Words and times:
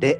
Dek, 0.00 0.16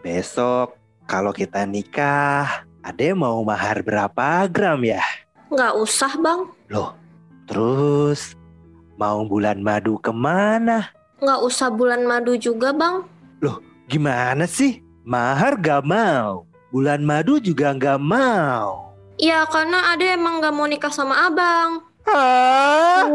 besok 0.00 0.72
kalau 1.04 1.28
kita 1.36 1.68
nikah, 1.68 2.64
Ade 2.80 3.12
mau 3.12 3.44
mahar 3.44 3.84
berapa 3.84 4.48
gram 4.48 4.80
ya? 4.80 5.04
Nggak 5.52 5.76
usah, 5.76 6.16
Bang. 6.16 6.48
Loh, 6.72 6.96
terus 7.44 8.32
mau 8.96 9.28
bulan 9.28 9.60
madu 9.60 10.00
ke 10.00 10.08
mana? 10.08 10.88
Nggak 11.20 11.40
usah 11.44 11.68
bulan 11.68 12.08
madu 12.08 12.32
juga, 12.40 12.72
Bang. 12.72 13.04
Gimana 13.88 14.44
sih? 14.44 14.84
Mahar 15.08 15.56
gak 15.56 15.88
mau, 15.88 16.44
bulan 16.68 17.00
madu 17.00 17.40
juga 17.40 17.72
gak 17.72 17.96
mau. 17.96 18.92
Ya, 19.16 19.48
karena 19.48 19.96
Ade 19.96 20.12
emang 20.12 20.44
nggak 20.44 20.52
mau 20.52 20.68
nikah 20.68 20.92
sama 20.92 21.24
Abang. 21.24 21.88
Hah? 22.04 23.08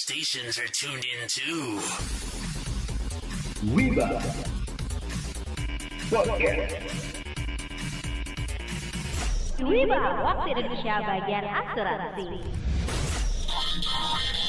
Stations 0.00 0.58
are 0.58 0.66
tuned 0.68 1.04
in 1.04 1.28
too. 1.28 1.76
Wiba, 9.60 10.00
waktu 10.24 10.56
Indonesia 10.56 11.04
bagian 11.04 11.44
asuransi. 11.44 12.28
Hai 13.44 14.39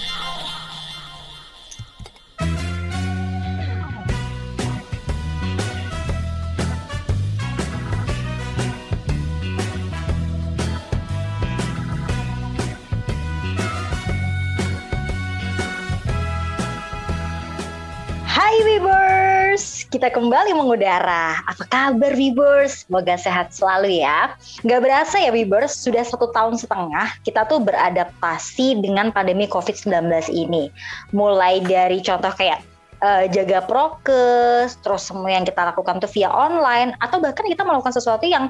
kita 19.91 20.07
kembali 20.07 20.55
mengudara. 20.55 21.43
Apa 21.43 21.67
kabar 21.67 22.15
Wibers? 22.15 22.87
Semoga 22.87 23.19
sehat 23.19 23.51
selalu 23.51 23.99
ya. 23.99 24.39
Gak 24.63 24.79
berasa 24.79 25.19
ya 25.19 25.35
Wibers, 25.35 25.75
sudah 25.75 26.07
satu 26.07 26.31
tahun 26.31 26.55
setengah 26.55 27.11
kita 27.27 27.43
tuh 27.51 27.59
beradaptasi 27.59 28.79
dengan 28.79 29.11
pandemi 29.11 29.51
COVID-19 29.51 30.31
ini. 30.31 30.71
Mulai 31.11 31.59
dari 31.67 31.99
contoh 31.99 32.31
kayak 32.31 32.63
eh, 33.03 33.27
jaga 33.35 33.67
prokes, 33.67 34.79
terus 34.79 35.03
semua 35.03 35.27
yang 35.27 35.43
kita 35.43 35.59
lakukan 35.59 35.99
tuh 35.99 36.07
via 36.15 36.31
online, 36.31 36.95
atau 37.03 37.19
bahkan 37.19 37.43
kita 37.43 37.67
melakukan 37.67 37.91
sesuatu 37.91 38.23
yang 38.23 38.47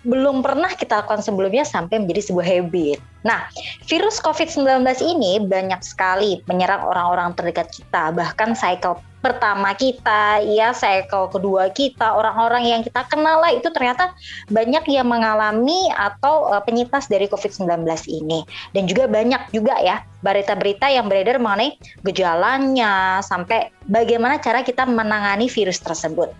belum 0.00 0.40
pernah 0.40 0.72
kita 0.72 1.04
lakukan 1.04 1.20
sebelumnya 1.20 1.64
sampai 1.66 2.00
menjadi 2.00 2.32
sebuah 2.32 2.46
habit. 2.46 2.98
Nah, 3.20 3.44
virus 3.84 4.16
COVID-19 4.24 4.80
ini 5.04 5.44
banyak 5.44 5.84
sekali 5.84 6.40
menyerang 6.48 6.88
orang-orang 6.88 7.36
terdekat 7.36 7.68
kita, 7.68 8.08
bahkan 8.16 8.56
cycle 8.56 8.96
pertama 9.20 9.76
kita, 9.76 10.40
ya 10.40 10.72
cycle 10.72 11.28
kedua 11.28 11.68
kita, 11.68 12.16
orang-orang 12.16 12.64
yang 12.64 12.80
kita 12.80 13.04
kenal 13.12 13.44
lah 13.44 13.52
itu 13.52 13.68
ternyata 13.68 14.16
banyak 14.48 14.80
yang 14.88 15.04
mengalami 15.04 15.92
atau 15.92 16.48
eh, 16.56 16.62
penyintas 16.64 17.06
dari 17.12 17.28
COVID-19 17.28 17.84
ini. 18.08 18.48
Dan 18.72 18.88
juga 18.88 19.04
banyak 19.04 19.52
juga 19.52 19.76
ya 19.84 20.00
berita-berita 20.24 20.88
yang 20.88 21.08
beredar 21.08 21.36
mengenai 21.36 21.76
gejalanya 22.04 23.20
sampai 23.20 23.72
bagaimana 23.88 24.40
cara 24.40 24.64
kita 24.64 24.88
menangani 24.88 25.48
virus 25.48 25.80
tersebut. 25.80 26.32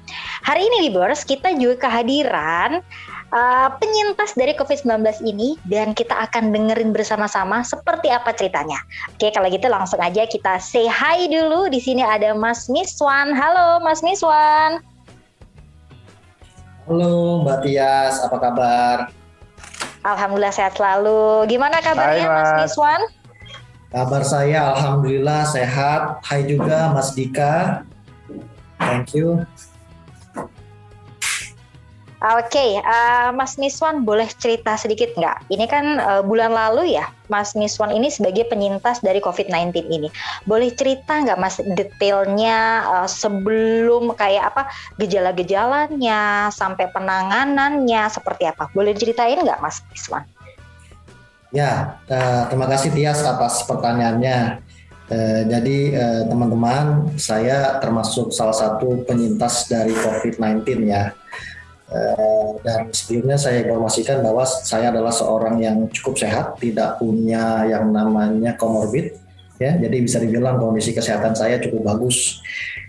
Hari 0.48 0.64
ini 0.64 0.89
Libers 0.89 1.24
kita 1.28 1.52
juga 1.56 1.89
kehadiran 1.89 2.80
uh, 3.34 3.69
penyintas 3.78 4.34
dari 4.34 4.55
COVID-19 4.55 5.24
ini 5.27 5.57
dan 5.67 5.95
kita 5.95 6.14
akan 6.30 6.51
dengerin 6.55 6.91
bersama-sama 6.95 7.63
seperti 7.63 8.11
apa 8.11 8.35
ceritanya. 8.35 8.79
Oke, 9.14 9.30
kalau 9.30 9.48
gitu 9.51 9.67
langsung 9.70 9.98
aja 10.02 10.27
kita 10.27 10.58
say 10.58 10.86
hi 10.86 11.27
dulu. 11.30 11.70
Di 11.70 11.80
sini 11.83 12.02
ada 12.02 12.35
Mas 12.35 12.67
Miswan. 12.70 13.35
Halo 13.35 13.83
Mas 13.83 14.02
Miswan. 14.02 14.83
Halo 16.90 17.46
Mbak 17.46 17.58
Tias, 17.63 18.19
apa 18.27 18.36
kabar? 18.42 18.96
Alhamdulillah 20.02 20.55
sehat 20.55 20.74
selalu. 20.74 21.46
Gimana 21.46 21.79
kabarnya 21.85 22.27
Hai, 22.27 22.35
Mas 22.35 22.51
Mas. 22.51 22.58
Miswan? 22.67 23.01
Kabar 23.90 24.23
saya 24.23 24.74
Alhamdulillah 24.74 25.46
sehat. 25.51 26.23
Hai 26.27 26.46
juga 26.46 26.90
Mas 26.95 27.14
Dika. 27.14 27.86
Thank 28.80 29.13
you. 29.14 29.45
Oke, 32.20 32.77
uh, 32.85 33.33
Mas 33.33 33.57
Miswan 33.57 34.05
boleh 34.05 34.29
cerita 34.29 34.77
sedikit 34.77 35.17
nggak? 35.17 35.48
Ini 35.48 35.64
kan 35.64 35.85
uh, 35.97 36.20
bulan 36.20 36.53
lalu 36.53 36.92
ya, 37.01 37.08
Mas 37.33 37.57
Miswan 37.57 37.97
ini 37.97 38.13
sebagai 38.13 38.45
penyintas 38.45 39.01
dari 39.01 39.25
COVID-19 39.25 39.89
ini. 39.89 40.13
Boleh 40.45 40.69
cerita 40.77 41.17
nggak 41.17 41.41
Mas 41.41 41.57
detailnya 41.64 42.85
uh, 42.85 43.08
sebelum 43.08 44.13
kayak 44.13 44.53
apa 44.53 44.69
gejala-gejalanya 45.01 46.53
sampai 46.53 46.92
penanganannya 46.92 48.05
seperti 48.13 48.52
apa? 48.52 48.69
Boleh 48.77 48.92
diceritain 48.92 49.41
nggak 49.41 49.64
Mas 49.64 49.81
Miswan? 49.89 50.29
Ya, 51.51 51.98
eh, 52.07 52.42
terima 52.47 52.70
kasih 52.70 52.95
Tias 52.95 53.27
atas 53.27 53.67
pertanyaannya. 53.67 54.63
Eh, 55.11 55.42
jadi 55.51 55.79
eh, 55.91 56.23
teman-teman, 56.31 57.11
saya 57.19 57.83
termasuk 57.83 58.31
salah 58.31 58.55
satu 58.55 59.02
penyintas 59.02 59.67
dari 59.67 59.91
COVID-19 59.91 60.87
ya. 60.87 61.11
Eh, 61.90 62.51
dan 62.62 62.86
sebelumnya 62.95 63.34
saya 63.34 63.67
informasikan 63.67 64.23
bahwa 64.23 64.46
saya 64.46 64.95
adalah 64.95 65.11
seorang 65.11 65.58
yang 65.58 65.90
cukup 65.90 66.23
sehat, 66.23 66.55
tidak 66.62 67.02
punya 67.02 67.67
yang 67.67 67.90
namanya 67.90 68.55
comorbid, 68.55 69.18
ya. 69.58 69.74
Jadi 69.74 69.96
bisa 69.98 70.23
dibilang 70.23 70.62
kondisi 70.62 70.95
kesehatan 70.95 71.34
saya 71.34 71.58
cukup 71.58 71.90
bagus, 71.90 72.39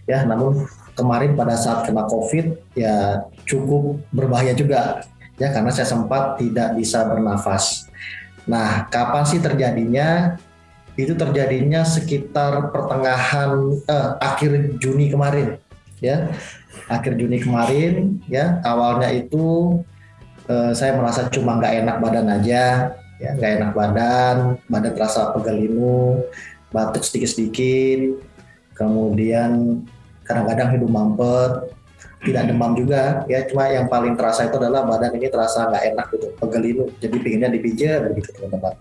ya. 0.05 0.21
Namun 0.21 0.69
kemarin 0.93 1.33
pada 1.33 1.57
saat 1.57 1.89
kena 1.89 2.05
COVID, 2.05 2.77
ya 2.77 3.25
cukup 3.49 4.05
berbahaya 4.13 4.53
juga, 4.53 5.01
ya 5.41 5.49
karena 5.49 5.73
saya 5.73 5.89
sempat 5.89 6.37
tidak 6.37 6.77
bisa 6.77 7.01
bernafas. 7.09 7.89
Nah, 8.45 8.85
kapan 8.85 9.25
sih 9.25 9.41
terjadinya? 9.41 10.37
Itu 10.93 11.17
terjadinya 11.17 11.81
sekitar 11.81 12.69
pertengahan 12.69 13.81
eh, 13.81 14.09
akhir 14.21 14.77
Juni 14.77 15.09
kemarin, 15.09 15.57
ya. 15.97 16.29
Akhir 16.87 17.15
Juni 17.19 17.39
kemarin, 17.39 18.19
ya. 18.27 18.59
Awalnya 18.63 19.11
itu 19.11 19.79
eh, 20.47 20.71
saya 20.75 20.95
merasa 20.95 21.27
cuma 21.31 21.59
nggak 21.59 21.73
enak 21.85 21.97
badan 21.99 22.27
aja, 22.31 22.93
ya, 23.19 23.29
nggak 23.37 23.51
enak 23.61 23.71
badan, 23.75 24.35
badan 24.67 24.91
terasa 24.95 25.31
pegelinu, 25.35 26.23
batuk 26.71 27.03
sedikit-sedikit, 27.03 28.19
kemudian 28.75 29.83
kadang-kadang 30.23 30.73
hidung 30.73 30.93
mampet, 30.93 31.71
tidak 32.21 32.53
demam 32.53 32.77
juga 32.77 33.25
ya 33.25 33.49
cuma 33.49 33.65
yang 33.65 33.89
paling 33.89 34.13
terasa 34.13 34.45
itu 34.45 34.55
adalah 34.61 34.85
badan 34.85 35.17
ini 35.17 35.27
terasa 35.27 35.65
nggak 35.65 35.83
enak 35.93 36.05
gitu 36.13 36.27
pegelinu 36.37 36.83
jadi 37.01 37.17
pinginnya 37.17 37.49
dipijat 37.49 38.13
begitu 38.13 38.29
teman-teman 38.37 38.77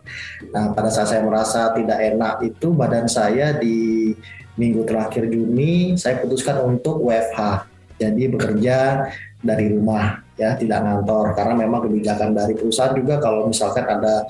nah 0.53 0.65
pada 0.77 0.91
saat 0.93 1.09
saya 1.09 1.25
merasa 1.25 1.73
tidak 1.73 1.99
enak 1.99 2.35
itu 2.45 2.69
badan 2.77 3.09
saya 3.09 3.57
di 3.57 4.13
minggu 4.61 4.85
terakhir 4.85 5.33
Juni 5.33 5.97
saya 5.97 6.21
putuskan 6.21 6.61
untuk 6.61 7.01
WFH 7.01 7.70
jadi 8.01 8.23
bekerja 8.33 8.79
dari 9.45 9.77
rumah 9.77 10.25
ya 10.41 10.57
tidak 10.57 10.81
ngantor 10.81 11.37
karena 11.37 11.55
memang 11.55 11.85
kebijakan 11.85 12.33
dari 12.33 12.57
perusahaan 12.57 12.97
juga 12.97 13.21
kalau 13.21 13.53
misalkan 13.53 13.85
ada 13.85 14.25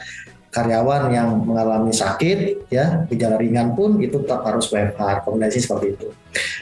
karyawan 0.51 1.15
yang 1.15 1.47
mengalami 1.47 1.95
sakit 1.95 2.67
ya 2.75 3.07
gejala 3.07 3.39
ringan 3.39 3.79
pun 3.79 4.03
itu 4.03 4.19
tetap 4.27 4.43
harus 4.43 4.67
WFH 4.67 5.23
rekomendasi 5.23 5.63
seperti 5.63 5.95
itu 5.95 6.11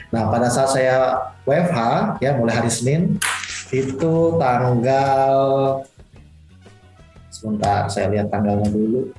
Nah, 0.09 0.33
pada 0.33 0.49
saat 0.49 0.73
saya 0.73 0.97
WFH 1.45 1.79
ya 2.17 2.33
mulai 2.33 2.57
hari 2.57 2.71
Senin 2.73 3.21
itu 3.69 4.13
tanggal 4.41 5.37
sebentar 7.29 7.85
saya 7.93 8.09
lihat 8.09 8.33
tanggalnya 8.33 8.69
dulu. 8.73 9.13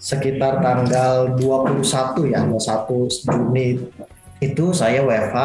Sekitar 0.00 0.64
tanggal 0.64 1.36
21 1.36 2.32
ya, 2.32 2.40
21 2.48 3.28
Juni 3.28 3.84
itu 4.40 4.64
saya 4.72 5.04
WFH 5.04 5.38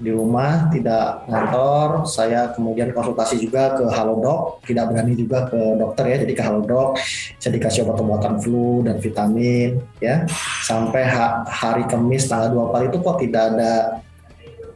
di 0.00 0.10
rumah 0.10 0.72
tidak 0.72 1.28
ngantor. 1.28 2.08
Saya 2.08 2.50
kemudian 2.56 2.90
konsultasi 2.96 3.36
juga 3.36 3.76
ke 3.76 3.84
Halodoc 3.92 4.64
tidak 4.64 4.90
berani 4.90 5.12
juga 5.12 5.46
ke 5.46 5.60
dokter 5.76 6.04
ya 6.08 6.16
jadi 6.24 6.32
ke 6.32 6.42
Halodoc 6.42 6.96
saya 7.36 7.52
dikasih 7.60 7.84
obat-obatan 7.84 8.40
flu 8.40 8.80
dan 8.82 8.96
vitamin 8.98 9.78
ya. 10.00 10.24
Sampai 10.64 11.04
ha- 11.04 11.44
hari 11.44 11.84
Kamis 11.84 12.26
tanggal 12.26 12.72
24 12.72 12.88
itu 12.88 12.96
kok 13.04 13.16
tidak 13.20 13.42
ada 13.54 13.72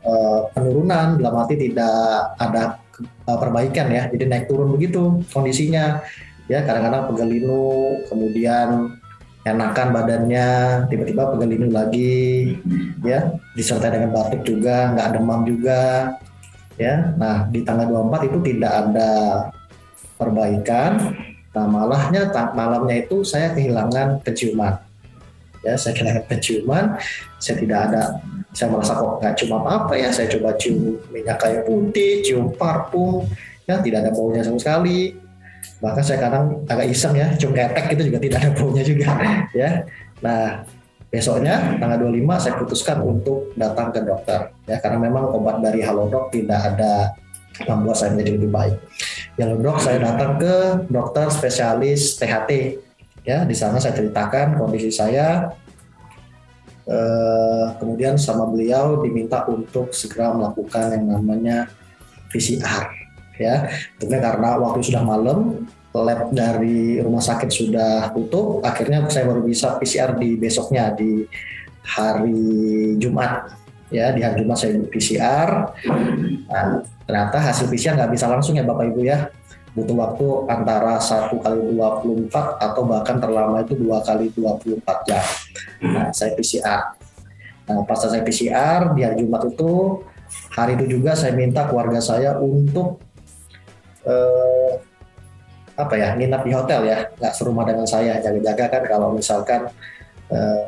eh, 0.04 0.40
penurunan. 0.52 1.16
Dalam 1.16 1.34
arti 1.40 1.56
tidak 1.56 2.36
ada 2.36 2.78
eh, 3.00 3.38
perbaikan 3.40 3.88
ya. 3.88 4.02
Jadi 4.12 4.24
naik 4.28 4.46
turun 4.46 4.68
begitu 4.70 5.24
kondisinya. 5.32 6.04
Ya 6.44 6.60
kadang-kadang 6.60 7.08
pegelinu 7.08 7.96
kemudian 8.04 9.00
enakan 9.44 9.88
badannya 9.92 10.48
tiba-tiba 10.88 11.28
pegelinu 11.36 11.68
lagi 11.68 12.56
ya 13.04 13.36
disertai 13.52 13.92
dengan 13.92 14.16
batuk 14.16 14.40
juga 14.40 14.96
nggak 14.96 15.08
demam 15.20 15.44
juga 15.44 16.16
ya. 16.80 17.14
Nah, 17.14 17.46
di 17.50 17.62
tanggal 17.62 17.86
24 18.08 18.28
itu 18.30 18.38
tidak 18.54 18.72
ada 18.72 19.12
perbaikan. 20.18 21.14
Nah, 21.54 21.66
malahnya 21.70 22.34
malamnya 22.56 23.06
itu 23.06 23.22
saya 23.22 23.54
kehilangan 23.54 24.26
penciuman. 24.26 24.74
Ya, 25.62 25.78
saya 25.78 25.94
kehilangan 25.94 26.24
penciuman. 26.26 26.84
Saya 27.38 27.56
tidak 27.62 27.78
ada 27.90 28.02
saya 28.54 28.70
merasa 28.70 28.94
kok 28.94 29.18
nggak 29.22 29.34
cium 29.38 29.52
apa-apa 29.58 29.92
ya. 29.98 30.08
Saya 30.10 30.26
coba 30.34 30.54
cium 30.58 30.98
minyak 31.10 31.38
kayu 31.38 31.60
putih, 31.66 32.22
cium 32.26 32.54
parfum, 32.54 33.26
ya 33.66 33.78
tidak 33.82 34.06
ada 34.06 34.10
baunya 34.14 34.42
sama 34.42 34.58
sekali. 34.58 35.23
Bahkan 35.84 36.00
saya 36.00 36.18
kadang 36.24 36.64
agak 36.64 36.88
iseng 36.88 37.12
ya, 37.12 37.28
cium 37.36 37.52
ketek 37.52 37.92
itu 37.92 38.08
juga 38.08 38.18
tidak 38.24 38.38
ada 38.40 38.50
baunya 38.56 38.82
juga 38.82 39.08
ya. 39.60 39.70
Nah, 40.24 40.64
besoknya 41.12 41.76
tanggal 41.76 42.08
25 42.08 42.42
saya 42.42 42.54
putuskan 42.56 42.98
untuk 43.04 43.52
datang 43.54 43.94
ke 43.94 44.02
dokter 44.02 44.50
ya 44.66 44.82
karena 44.82 44.98
memang 44.98 45.30
obat 45.30 45.62
dari 45.62 45.78
Halodoc 45.78 46.34
tidak 46.34 46.74
ada 46.74 47.14
membuat 47.62 47.94
saya 47.94 48.10
menjadi 48.10 48.34
lebih 48.34 48.50
baik. 48.50 48.76
Ya 49.38 49.50
dok, 49.50 49.78
saya 49.78 49.98
datang 50.02 50.42
ke 50.42 50.54
dokter 50.90 51.26
spesialis 51.30 52.18
THT. 52.18 52.82
Ya, 53.22 53.46
di 53.46 53.54
sana 53.56 53.78
saya 53.78 53.94
ceritakan 53.94 54.58
kondisi 54.58 54.90
saya. 54.90 55.54
Eh, 56.84 57.66
kemudian 57.80 58.20
sama 58.20 58.44
beliau 58.44 59.00
diminta 59.00 59.46
untuk 59.48 59.94
segera 59.96 60.36
melakukan 60.36 60.92
yang 60.98 61.04
namanya 61.18 61.70
PCR. 62.28 62.90
Ya, 63.40 63.66
tentunya 63.98 64.22
karena 64.22 64.60
waktu 64.60 64.84
sudah 64.86 65.02
malam, 65.02 65.66
lab 66.02 66.34
dari 66.34 66.98
rumah 66.98 67.22
sakit 67.22 67.50
sudah 67.52 68.10
tutup. 68.10 68.58
Akhirnya 68.66 69.06
saya 69.06 69.30
baru 69.30 69.46
bisa 69.46 69.78
PCR 69.78 70.18
di 70.18 70.34
besoknya 70.34 70.90
di 70.90 71.22
hari 71.86 72.98
Jumat. 72.98 73.54
Ya, 73.94 74.10
di 74.10 74.26
hari 74.26 74.42
Jumat 74.42 74.58
saya 74.58 74.74
PCR. 74.90 75.70
Nah, 76.50 76.82
ternyata 77.06 77.38
hasil 77.38 77.70
PCR 77.70 77.94
nggak 77.94 78.10
bisa 78.10 78.26
langsung 78.26 78.58
ya 78.58 78.66
Bapak 78.66 78.90
Ibu 78.90 79.00
ya 79.06 79.30
butuh 79.74 79.96
waktu 79.98 80.26
antara 80.46 81.02
satu 81.02 81.42
kali 81.42 81.74
24 81.74 82.30
atau 82.62 82.82
bahkan 82.86 83.18
terlama 83.18 83.58
itu 83.66 83.74
dua 83.74 83.98
kali 84.06 84.30
24 84.30 85.06
jam. 85.06 85.24
Nah, 85.82 86.14
saya 86.14 86.38
PCR. 86.38 86.94
Nah, 87.66 87.82
pas 87.82 87.98
saya 87.98 88.22
PCR 88.22 88.94
di 88.94 89.02
hari 89.02 89.26
Jumat 89.26 89.50
itu 89.50 90.02
hari 90.54 90.78
itu 90.78 90.98
juga 90.98 91.18
saya 91.18 91.34
minta 91.34 91.66
keluarga 91.66 91.98
saya 91.98 92.38
untuk 92.38 93.02
eh, 94.06 94.78
apa 95.74 95.94
ya 95.98 96.14
nginap 96.14 96.46
di 96.46 96.52
hotel 96.54 96.80
ya, 96.86 96.98
nggak 97.18 97.34
serumah 97.34 97.64
dengan 97.66 97.86
saya 97.86 98.22
jaga-jaga 98.22 98.64
kan 98.70 98.82
kalau 98.86 99.08
misalkan 99.10 99.66
eh, 100.30 100.66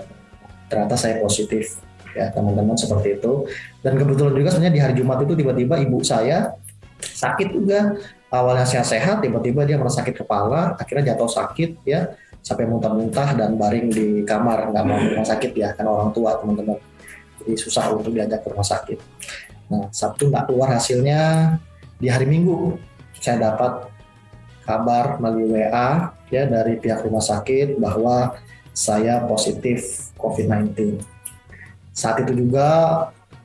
ternyata 0.67 0.95
saya 0.99 1.23
positif. 1.23 1.83
Ya 2.17 2.33
teman-teman 2.33 2.73
seperti 2.73 3.21
itu. 3.21 3.45
Dan 3.85 4.01
kebetulan 4.01 4.33
juga 4.33 4.49
sebenarnya 4.49 4.73
di 4.73 4.81
hari 4.81 4.95
Jumat 4.97 5.21
itu 5.21 5.37
tiba-tiba 5.37 5.77
ibu 5.77 6.01
saya 6.01 6.57
sakit 6.97 7.53
juga. 7.53 7.93
Awalnya 8.33 8.65
sehat-sehat 8.65 9.21
tiba-tiba 9.21 9.69
dia 9.69 9.77
merasa 9.77 10.01
sakit 10.01 10.25
kepala 10.25 10.81
akhirnya 10.81 11.13
jatuh 11.13 11.29
sakit 11.29 11.85
ya. 11.85 12.17
Sampai 12.41 12.65
muntah-muntah 12.65 13.37
dan 13.37 13.61
baring 13.61 13.93
di 13.93 14.07
kamar 14.25 14.73
nggak 14.73 14.85
mau 14.89 14.97
ke 14.97 15.07
rumah 15.13 15.29
sakit 15.29 15.53
ya 15.61 15.69
kan 15.77 15.85
orang 15.85 16.11
tua 16.17 16.41
teman-teman. 16.41 16.81
Jadi 17.45 17.53
susah 17.61 17.85
untuk 17.93 18.17
diajak 18.17 18.41
ke 18.41 18.49
rumah 18.49 18.65
sakit. 18.65 18.99
Nah 19.69 19.93
Sabtu 19.93 20.33
nggak 20.33 20.49
keluar 20.49 20.73
hasilnya 20.73 21.53
di 22.01 22.09
hari 22.09 22.25
Minggu. 22.25 22.81
Saya 23.21 23.53
dapat 23.53 23.93
kabar 24.67 25.23
melalui 25.23 25.55
WA 25.55 26.11
ya 26.29 26.43
dari 26.45 26.77
pihak 26.83 27.07
rumah 27.07 27.23
sakit 27.23 27.79
bahwa 27.79 28.35
saya 28.77 29.25
positif 29.25 30.11
COVID-19 30.19 31.01
saat 31.97 32.21
itu 32.21 32.37
juga 32.37 32.69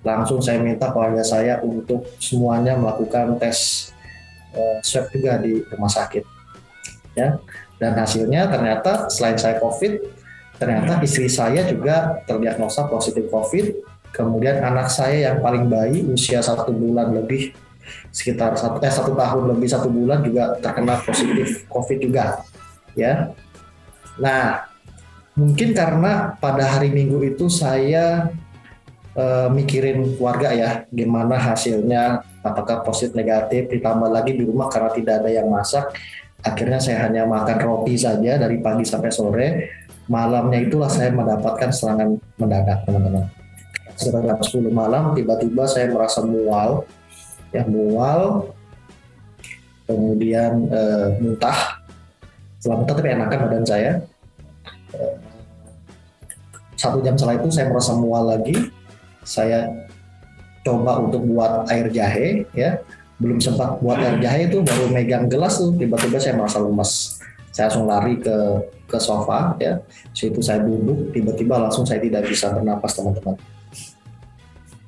langsung 0.03 0.43
saya 0.43 0.59
minta 0.59 0.91
keluarga 0.91 1.23
saya 1.23 1.63
untuk 1.63 2.03
semuanya 2.19 2.75
melakukan 2.75 3.39
tes 3.39 3.89
uh, 4.51 4.83
swab 4.83 5.07
juga 5.13 5.39
di 5.39 5.63
rumah 5.71 5.87
sakit 5.87 6.27
ya. 7.15 7.39
Dan 7.81 7.97
hasilnya 7.97 8.45
ternyata 8.51 9.09
selain 9.09 9.39
saya 9.39 9.57
covid 9.57 10.03
ternyata 10.61 11.01
istri 11.01 11.25
saya 11.25 11.65
juga 11.65 12.21
terdiagnosa 12.27 12.85
positif 12.91 13.31
covid. 13.31 13.73
Kemudian 14.11 14.59
anak 14.59 14.91
saya 14.91 15.31
yang 15.31 15.39
paling 15.39 15.71
bayi 15.71 16.03
usia 16.03 16.43
satu 16.43 16.75
bulan 16.75 17.15
lebih 17.15 17.55
sekitar 18.09 18.55
satu 18.57 18.77
eh 18.83 18.91
satu 18.91 19.11
tahun 19.15 19.55
lebih 19.55 19.67
satu 19.67 19.87
bulan 19.87 20.21
juga 20.21 20.57
terkena 20.59 20.99
positif 21.01 21.65
covid 21.71 21.97
juga 21.99 22.43
ya. 22.97 23.31
Nah 24.19 24.67
mungkin 25.35 25.71
karena 25.71 26.35
pada 26.37 26.67
hari 26.67 26.91
minggu 26.91 27.23
itu 27.23 27.47
saya 27.47 28.29
uh, 29.15 29.47
mikirin 29.51 30.15
keluarga 30.15 30.51
ya 30.51 30.69
gimana 30.91 31.39
hasilnya 31.39 32.23
apakah 32.43 32.83
positif 32.83 33.15
negatif 33.15 33.71
ditambah 33.71 34.09
lagi 34.11 34.35
di 34.35 34.43
rumah 34.43 34.67
karena 34.67 34.91
tidak 34.91 35.13
ada 35.23 35.29
yang 35.31 35.47
masak. 35.47 35.87
Akhirnya 36.41 36.81
saya 36.81 37.05
hanya 37.05 37.29
makan 37.29 37.57
roti 37.61 37.93
saja 37.93 38.41
dari 38.41 38.57
pagi 38.57 38.81
sampai 38.81 39.11
sore. 39.13 39.49
Malamnya 40.09 40.57
itulah 40.57 40.89
saya 40.89 41.13
mendapatkan 41.13 41.69
serangan 41.69 42.17
mendadak 42.35 42.81
teman-teman. 42.83 43.29
Sekitar 43.93 44.25
jam 44.25 44.41
10 44.41 44.73
malam 44.73 45.13
tiba-tiba 45.13 45.69
saya 45.69 45.93
merasa 45.93 46.25
mual 46.25 46.89
ya 47.51 47.67
mual 47.67 48.51
kemudian 49.85 50.71
uh, 50.71 51.15
muntah. 51.19 51.83
Setelah 52.57 52.77
muntah 52.79 52.95
tapi 52.95 53.09
enakan 53.11 53.39
badan 53.47 53.65
saya. 53.67 53.91
Uh, 54.95 55.15
satu 56.79 56.97
jam 57.05 57.13
setelah 57.13 57.37
itu 57.37 57.49
saya 57.53 57.69
merasa 57.69 57.91
mual 57.93 58.31
lagi. 58.31 58.55
Saya 59.21 59.69
coba 60.65 60.97
untuk 61.03 61.21
buat 61.27 61.69
air 61.69 61.91
jahe 61.93 62.47
ya. 62.55 62.79
Belum 63.21 63.37
sempat 63.37 63.77
buat 63.83 64.01
air 64.01 64.17
jahe 64.17 64.49
itu 64.49 64.65
baru 64.65 64.89
megang 64.89 65.29
gelas 65.29 65.61
tuh 65.61 65.75
tiba-tiba 65.77 66.17
saya 66.17 66.33
merasa 66.39 66.57
lemas. 66.57 67.21
Saya 67.51 67.69
langsung 67.69 67.85
lari 67.85 68.17
ke 68.17 68.35
ke 68.89 68.97
sofa 68.97 69.53
ya. 69.61 69.77
Situ 70.15 70.41
saya 70.41 70.63
duduk 70.65 71.13
tiba-tiba 71.13 71.61
langsung 71.61 71.85
saya 71.85 72.01
tidak 72.01 72.25
bisa 72.25 72.49
bernapas 72.49 72.97
teman-teman 72.97 73.37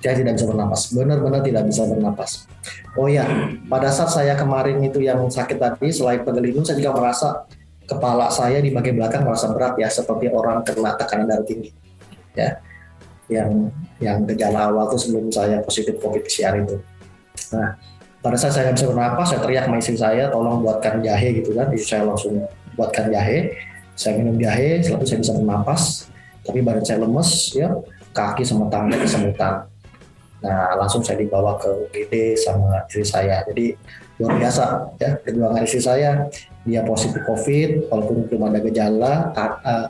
saya 0.03 0.19
tidak 0.19 0.35
bisa 0.35 0.45
bernapas 0.51 0.91
benar-benar 0.91 1.39
tidak 1.39 1.63
bisa 1.71 1.87
bernapas 1.87 2.43
oh 2.99 3.07
ya 3.07 3.23
pada 3.71 3.87
saat 3.87 4.11
saya 4.11 4.35
kemarin 4.35 4.83
itu 4.83 4.99
yang 4.99 5.23
sakit 5.31 5.55
tadi 5.55 5.87
selain 5.95 6.27
pegel 6.27 6.43
hidung 6.51 6.67
saya 6.67 6.75
juga 6.75 6.91
merasa 6.99 7.47
kepala 7.87 8.27
saya 8.27 8.59
di 8.59 8.75
bagian 8.75 8.99
belakang 8.99 9.23
merasa 9.23 9.47
berat 9.55 9.79
ya 9.79 9.87
seperti 9.87 10.27
orang 10.27 10.61
kena 10.67 10.99
tekanan 10.99 11.31
darah 11.31 11.47
tinggi 11.47 11.71
ya 12.35 12.59
yang 13.31 13.71
yang 14.03 14.27
gejala 14.27 14.67
awal 14.71 14.91
tuh 14.91 14.99
sebelum 14.99 15.31
saya 15.31 15.63
positif 15.63 15.95
COVID 16.03 16.27
PCR 16.27 16.59
itu. 16.59 16.75
Nah, 17.55 17.79
pada 18.19 18.35
saat 18.35 18.55
saya 18.55 18.71
bisa 18.75 18.87
bernapas, 18.91 19.31
saya 19.31 19.39
teriak 19.43 19.63
sama 19.67 19.77
istri 19.79 19.95
saya, 19.95 20.27
tolong 20.27 20.59
buatkan 20.63 20.99
jahe 20.99 21.39
gitu 21.39 21.55
kan. 21.55 21.71
Istri 21.71 21.87
saya 21.87 22.03
langsung 22.07 22.43
buatkan 22.75 23.11
jahe. 23.11 23.55
Saya 23.93 24.17
minum 24.17 24.35
jahe, 24.41 24.81
setelah 24.81 25.05
itu 25.05 25.07
saya 25.07 25.19
bisa 25.21 25.33
bernapas. 25.37 25.81
Tapi 26.43 26.59
badan 26.59 26.83
saya 26.83 26.99
lemes, 27.05 27.29
ya, 27.55 27.69
kaki 28.11 28.43
sama 28.43 28.67
tangan 28.67 28.91
kesemutan. 28.99 29.53
Nah, 30.43 30.75
langsung 30.75 30.99
saya 31.01 31.23
dibawa 31.23 31.55
ke 31.55 31.71
UGD 31.87 32.35
sama 32.35 32.83
istri 32.85 33.07
saya. 33.07 33.41
Jadi 33.47 33.73
luar 34.19 34.37
biasa 34.37 34.63
ya 34.99 35.15
perjuangan 35.23 35.63
istri 35.63 35.81
saya. 35.81 36.27
Dia 36.67 36.83
positif 36.83 37.23
COVID, 37.27 37.91
walaupun 37.91 38.27
belum 38.27 38.51
ada 38.51 38.59
gejala. 38.63 39.31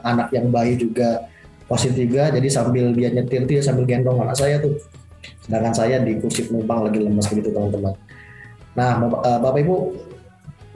Anak 0.05 0.29
yang 0.33 0.53
bayi 0.53 0.77
juga 0.77 1.25
positif 1.67 1.95
juga 2.07 2.29
jadi 2.29 2.47
sambil 2.51 2.91
dia 2.93 3.09
nyetir 3.09 3.47
dia 3.47 3.61
sambil 3.63 3.87
gendong 3.87 4.19
anak 4.21 4.37
saya 4.37 4.59
tuh 4.59 4.77
sedangkan 5.47 5.73
saya 5.73 5.97
di 6.03 6.19
kursi 6.19 6.45
penumpang 6.47 6.85
lagi 6.85 6.99
lemas 6.99 7.27
begitu 7.31 7.49
teman-teman 7.49 7.95
nah 8.77 8.99
bapak 9.41 9.63
ibu 9.63 9.95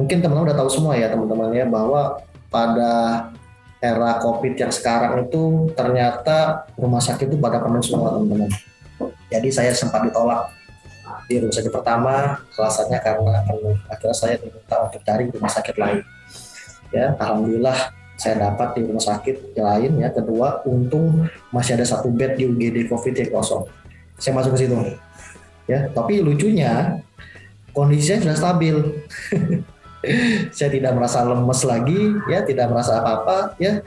mungkin 0.01 0.17
teman-teman 0.24 0.48
udah 0.50 0.57
tahu 0.57 0.69
semua 0.74 0.93
ya 0.96 1.12
teman-teman 1.12 1.53
ya 1.53 1.65
bahwa 1.67 2.22
pada 2.48 2.93
era 3.77 4.17
covid 4.24 4.57
yang 4.57 4.74
sekarang 4.74 5.27
itu 5.27 5.69
ternyata 5.75 6.65
rumah 6.79 7.03
sakit 7.03 7.29
itu 7.29 7.38
pada 7.38 7.62
penuh 7.62 7.84
semua 7.84 8.17
teman-teman 8.17 8.50
jadi 9.27 9.50
saya 9.51 9.72
sempat 9.75 10.07
ditolak. 10.07 10.55
Di 11.27 11.43
rumah 11.43 11.55
sakit 11.55 11.72
pertama 11.72 12.39
alasannya 12.55 13.00
karena 13.03 13.43
penuh 13.43 13.75
akhirnya 13.91 14.15
saya 14.15 14.36
diminta 14.39 14.75
untuk 14.79 15.01
cari 15.03 15.27
rumah 15.27 15.51
sakit 15.51 15.75
lain. 15.75 16.00
Ya 16.96 17.15
alhamdulillah 17.19 17.91
saya 18.15 18.36
dapat 18.48 18.79
di 18.79 18.81
rumah 18.88 19.03
sakit 19.03 19.55
lain 19.60 19.91
ya. 20.00 20.10
Kedua 20.15 20.63
untung 20.63 21.27
masih 21.51 21.75
ada 21.75 21.84
satu 21.84 22.07
bed 22.12 22.39
di 22.39 22.48
UGD 22.48 22.88
COVID 22.88 23.13
yang 23.19 23.29
kosong. 23.36 23.67
Saya 24.15 24.39
masuk 24.39 24.55
ke 24.55 24.67
situ. 24.67 24.75
Ya 25.67 25.91
tapi 25.91 26.24
lucunya 26.24 27.03
kondisinya 27.75 28.31
sudah 28.31 28.38
stabil. 28.39 28.75
Saya 30.55 30.69
tidak 30.72 30.96
merasa 30.96 31.25
lemes 31.25 31.62
lagi 31.67 32.00
ya 32.31 32.39
tidak 32.48 32.72
merasa 32.72 33.03
apa-apa 33.03 33.60
ya 33.60 33.84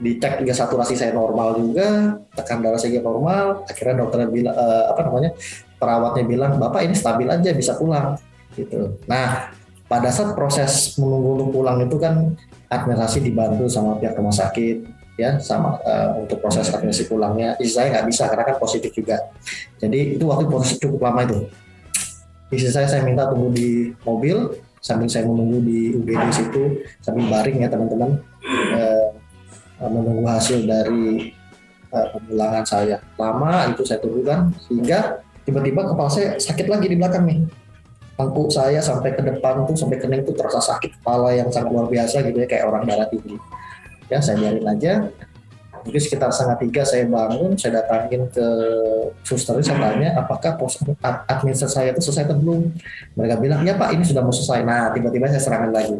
dicek 0.00 0.40
juga 0.40 0.54
saturasi 0.56 0.96
saya 0.96 1.12
normal 1.12 1.60
juga 1.60 2.18
tekan 2.32 2.64
darah 2.64 2.80
saya 2.80 2.98
normal. 3.04 3.68
Akhirnya 3.68 4.00
dokternya 4.00 4.28
bilang 4.32 4.56
uh, 4.56 4.84
apa 4.90 5.00
namanya 5.06 5.30
perawatnya 5.76 6.24
bilang 6.24 6.52
bapak 6.56 6.88
ini 6.88 6.96
stabil 6.96 7.28
aja 7.28 7.52
bisa 7.52 7.76
pulang. 7.76 8.16
Gitu. 8.56 8.96
Nah 9.06 9.52
pada 9.86 10.08
saat 10.08 10.32
proses 10.32 10.96
menunggu 10.96 11.38
untuk 11.38 11.48
pulang 11.60 11.84
itu 11.84 11.96
kan 12.00 12.34
administrasi 12.72 13.20
dibantu 13.20 13.68
sama 13.68 14.00
pihak 14.00 14.16
rumah 14.16 14.32
sakit 14.32 14.88
ya 15.20 15.36
sama 15.36 15.76
uh, 15.84 16.16
untuk 16.16 16.40
proses 16.40 16.72
administrasi 16.72 17.12
pulangnya. 17.12 17.54
Istri 17.60 17.70
saya 17.70 17.86
nggak 17.92 18.06
bisa 18.08 18.24
karena 18.32 18.44
kan 18.48 18.56
positif 18.56 18.90
juga. 18.96 19.20
Jadi 19.76 20.16
itu 20.16 20.24
waktu 20.24 20.48
proses 20.48 20.80
cukup 20.80 21.12
lama 21.12 21.28
itu. 21.28 21.38
Istri 22.50 22.72
saya 22.72 22.88
saya 22.88 23.02
minta 23.04 23.28
tunggu 23.28 23.52
di 23.52 23.92
mobil 24.02 24.56
sambil 24.80 25.12
saya 25.12 25.28
menunggu 25.28 25.60
di 25.60 25.92
UGD 25.92 26.24
situ 26.32 26.80
sambil 27.04 27.28
baring 27.28 27.60
ya 27.60 27.68
teman-teman 27.68 28.16
menunggu 29.88 30.26
hasil 30.28 30.68
dari 30.68 31.32
eh, 31.88 32.06
pemulangan 32.12 32.64
saya. 32.66 33.00
Lama 33.16 33.70
itu 33.72 33.82
saya 33.86 34.02
tunggu 34.04 34.20
kan 34.26 34.52
sehingga 34.68 35.24
tiba-tiba 35.48 35.88
kepala 35.88 36.10
saya 36.12 36.36
sakit 36.36 36.66
lagi 36.68 36.86
di 36.92 36.96
belakang 37.00 37.24
nih. 37.24 37.40
Tengkuk 38.20 38.52
saya 38.52 38.84
sampai 38.84 39.16
ke 39.16 39.24
depan 39.24 39.64
tuh 39.64 39.72
sampai 39.72 39.96
kening 39.96 40.28
tuh 40.28 40.36
terasa 40.36 40.60
sakit 40.60 41.00
kepala 41.00 41.32
yang 41.32 41.48
sangat 41.48 41.72
luar 41.72 41.88
biasa 41.88 42.20
gitu 42.20 42.36
ya 42.36 42.44
kayak 42.44 42.68
orang 42.68 42.84
darah 42.84 43.08
tinggi 43.08 43.40
ya 44.10 44.18
saya 44.18 44.36
biarin 44.36 44.66
aja. 44.66 44.92
Mungkin 45.80 45.96
sekitar 45.96 46.28
setengah 46.28 46.60
tiga 46.60 46.82
saya 46.84 47.08
bangun 47.08 47.56
saya 47.56 47.80
datangin 47.80 48.28
ke 48.28 48.46
suster 49.24 49.56
saya 49.64 49.80
tanya 49.80 50.12
apakah 50.20 50.60
pos 50.60 50.76
ad- 51.00 51.24
administrasi 51.24 51.72
saya 51.72 51.88
itu 51.96 52.04
selesai 52.04 52.28
atau 52.28 52.36
belum? 52.36 52.68
Mereka 53.16 53.40
bilang 53.40 53.64
ya 53.64 53.80
pak 53.80 53.96
ini 53.96 54.04
sudah 54.04 54.20
mau 54.20 54.34
selesai. 54.34 54.60
Nah 54.60 54.92
tiba-tiba 54.92 55.32
saya 55.32 55.40
serangan 55.40 55.72
lagi. 55.72 55.96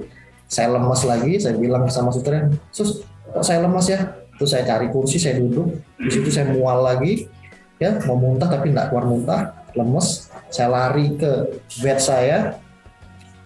Saya 0.51 0.69
lemas 0.77 1.01
lagi 1.09 1.41
saya 1.41 1.57
bilang 1.57 1.89
sama 1.89 2.13
susternya 2.13 2.53
sus 2.69 3.07
saya 3.39 3.63
lemas 3.63 3.87
ya? 3.87 4.01
Terus 4.35 4.51
saya 4.51 4.65
cari 4.67 4.91
kursi 4.91 5.17
saya 5.21 5.39
duduk. 5.39 5.79
Di 6.01 6.11
situ 6.11 6.29
saya 6.33 6.51
mual 6.51 6.83
lagi 6.83 7.31
ya. 7.79 8.03
Mau 8.09 8.19
muntah 8.19 8.51
tapi 8.51 8.75
nggak 8.75 8.91
keluar 8.91 9.07
muntah 9.07 9.41
lemes. 9.79 10.33
Saya 10.51 10.69
lari 10.71 11.15
ke 11.15 11.63
bed 11.81 11.99
saya. 12.03 12.59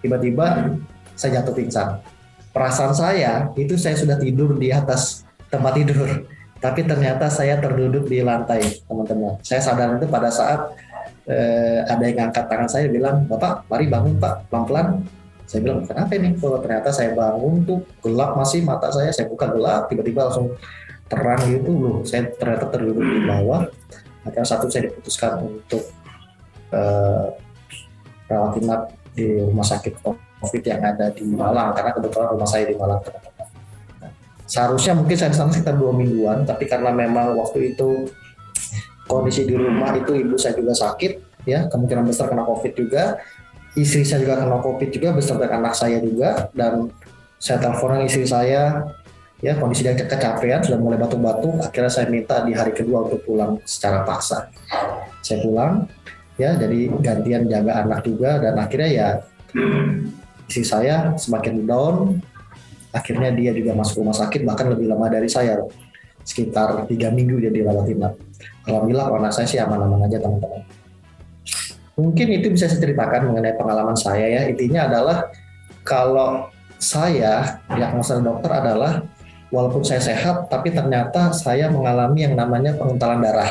Tiba-tiba 0.00 0.76
saya 1.12 1.41
jatuh 1.41 1.55
pingsan. 1.57 2.00
Perasaan 2.55 2.95
saya 2.95 3.50
itu 3.59 3.75
saya 3.75 3.99
sudah 3.99 4.17
tidur 4.17 4.57
di 4.57 4.71
atas 4.71 5.26
tempat 5.50 5.75
tidur. 5.76 6.29
Tapi 6.62 6.81
ternyata 6.88 7.29
saya 7.29 7.61
terduduk 7.61 8.09
di 8.09 8.25
lantai 8.25 8.62
teman-teman. 8.88 9.37
Saya 9.45 9.61
sadar 9.61 10.00
itu 10.00 10.09
pada 10.09 10.33
saat 10.33 10.73
eh, 11.29 11.81
ada 11.85 12.05
yang 12.05 12.31
angkat 12.31 12.45
tangan 12.49 12.69
saya 12.69 12.87
bilang 12.88 13.25
bapak 13.29 13.64
mari 13.69 13.88
bangun 13.88 14.17
pak 14.21 14.49
pelan-pelan 14.49 15.05
saya 15.45 15.61
bilang 15.61 15.85
kenapa 15.85 16.13
ini? 16.17 16.35
Oh, 16.41 16.57
ternyata 16.59 16.89
saya 16.89 17.13
bangun 17.13 17.63
tuh 17.69 17.85
gelap 18.01 18.35
masih 18.35 18.65
mata 18.65 18.89
saya 18.89 19.13
saya 19.13 19.29
buka 19.29 19.53
gelap 19.53 19.93
tiba-tiba 19.93 20.27
langsung 20.29 20.57
terang 21.07 21.41
gitu 21.47 21.71
loh. 21.71 21.97
Saya 22.03 22.33
ternyata 22.33 22.73
terduduk 22.73 23.05
di 23.05 23.21
bawah. 23.29 23.69
Akhirnya 24.25 24.49
satu 24.49 24.73
saya 24.73 24.89
diputuskan 24.89 25.45
untuk 25.45 25.85
eh, 26.73 27.27
rawat 28.29 28.57
inap 28.57 28.83
di 29.13 29.39
rumah 29.45 29.63
sakit 29.63 30.01
COVID 30.45 30.63
yang 30.65 30.81
ada 30.83 31.13
di 31.13 31.25
Malang 31.29 31.77
karena 31.77 31.93
kebetulan 31.93 32.29
rumah 32.35 32.49
saya 32.49 32.65
di 32.69 32.75
Malang. 32.77 33.01
Nah, 34.01 34.11
seharusnya 34.49 34.93
mungkin 34.97 35.17
saya 35.17 35.31
sana 35.33 35.53
sekitar 35.53 35.77
dua 35.77 35.93
mingguan, 35.93 36.43
tapi 36.49 36.67
karena 36.67 36.91
memang 36.91 37.37
waktu 37.39 37.77
itu 37.77 38.09
kondisi 39.05 39.45
di 39.45 39.55
rumah 39.55 39.93
itu 39.95 40.17
ibu 40.17 40.35
saya 40.41 40.57
juga 40.57 40.73
sakit, 40.73 41.45
ya 41.45 41.69
kemungkinan 41.69 42.05
besar 42.09 42.33
kena 42.33 42.45
COVID 42.45 42.73
juga, 42.75 43.21
istri 43.75 44.07
saya 44.07 44.23
juga 44.23 44.40
kena 44.40 44.59
COVID 44.62 44.88
juga 44.90 45.09
beserta 45.14 45.47
anak 45.50 45.75
saya 45.75 45.99
juga, 45.99 46.49
dan 46.54 46.90
saya 47.38 47.61
teleponan 47.61 48.07
istri 48.07 48.25
saya, 48.25 48.87
ya 49.43 49.52
kondisi 49.59 49.85
dia 49.85 49.95
ke- 49.99 50.09
kecapean 50.09 50.62
sudah 50.64 50.78
mulai 50.81 50.97
batuk-batuk, 50.97 51.61
akhirnya 51.61 51.93
saya 51.93 52.07
minta 52.09 52.40
di 52.47 52.54
hari 52.54 52.73
kedua 52.73 53.07
untuk 53.07 53.21
pulang 53.26 53.59
secara 53.66 54.07
paksa. 54.07 54.49
Saya 55.21 55.43
pulang, 55.43 55.90
ya 56.40 56.57
jadi 56.57 56.90
gantian 57.02 57.50
jaga 57.50 57.85
anak 57.85 58.07
juga, 58.07 58.38
dan 58.40 58.57
akhirnya 58.57 58.88
ya 58.88 59.09
istri 60.49 60.64
saya 60.64 61.14
semakin 61.16 61.64
down 61.64 62.21
akhirnya 62.95 63.35
dia 63.35 63.50
juga 63.50 63.75
masuk 63.75 64.07
rumah 64.07 64.14
sakit 64.14 64.47
bahkan 64.47 64.71
lebih 64.71 64.87
lama 64.87 65.11
dari 65.11 65.26
saya 65.26 65.59
sekitar 66.23 66.87
tiga 66.87 67.11
minggu 67.11 67.43
dia 67.43 67.50
dirawat 67.50 67.90
inap 67.90 68.14
alhamdulillah 68.69 69.09
anak 69.19 69.33
saya 69.35 69.47
sih 69.50 69.59
aman-aman 69.59 70.07
aja 70.07 70.23
teman-teman 70.23 70.62
mungkin 71.95 72.27
itu 72.31 72.51
bisa 72.51 72.67
saya 72.67 72.83
ceritakan 72.83 73.31
mengenai 73.31 73.55
pengalaman 73.55 73.95
saya 73.95 74.27
ya. 74.27 74.43
Intinya 74.51 74.91
adalah 74.91 75.31
kalau 75.87 76.51
saya 76.79 77.63
diagnosa 77.71 78.19
dokter 78.21 78.51
adalah 78.51 79.07
walaupun 79.49 79.87
saya 79.87 80.03
sehat 80.03 80.51
tapi 80.51 80.75
ternyata 80.75 81.31
saya 81.31 81.71
mengalami 81.71 82.27
yang 82.27 82.35
namanya 82.35 82.75
pengentalan 82.75 83.23
darah. 83.23 83.51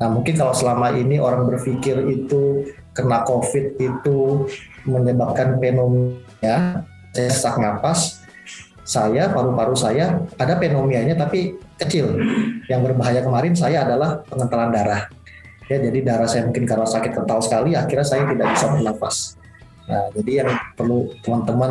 Nah 0.00 0.08
mungkin 0.10 0.34
kalau 0.34 0.56
selama 0.56 0.96
ini 0.96 1.20
orang 1.20 1.46
berpikir 1.46 2.02
itu 2.08 2.66
kena 2.96 3.22
covid 3.22 3.78
itu 3.78 4.48
menyebabkan 4.88 5.60
pneumonia 5.62 6.82
saya 7.12 7.28
sesak 7.28 7.60
napas 7.60 8.24
saya 8.82 9.30
paru-paru 9.30 9.78
saya 9.78 10.18
ada 10.40 10.58
pneumonia 10.58 11.14
tapi 11.14 11.54
kecil. 11.78 12.18
Yang 12.66 12.80
berbahaya 12.90 13.20
kemarin 13.22 13.54
saya 13.54 13.86
adalah 13.86 14.24
pengentalan 14.26 14.74
darah 14.74 15.21
ya 15.70 15.76
jadi 15.78 15.98
darah 16.02 16.28
saya 16.28 16.48
mungkin 16.48 16.64
karena 16.64 16.86
sakit 16.86 17.12
kental 17.14 17.38
sekali 17.42 17.74
akhirnya 17.76 18.06
saya 18.06 18.22
tidak 18.26 18.46
bisa 18.54 18.66
bernafas 18.70 19.16
nah 19.86 20.04
jadi 20.14 20.32
yang 20.44 20.50
perlu 20.78 21.10
teman-teman 21.20 21.70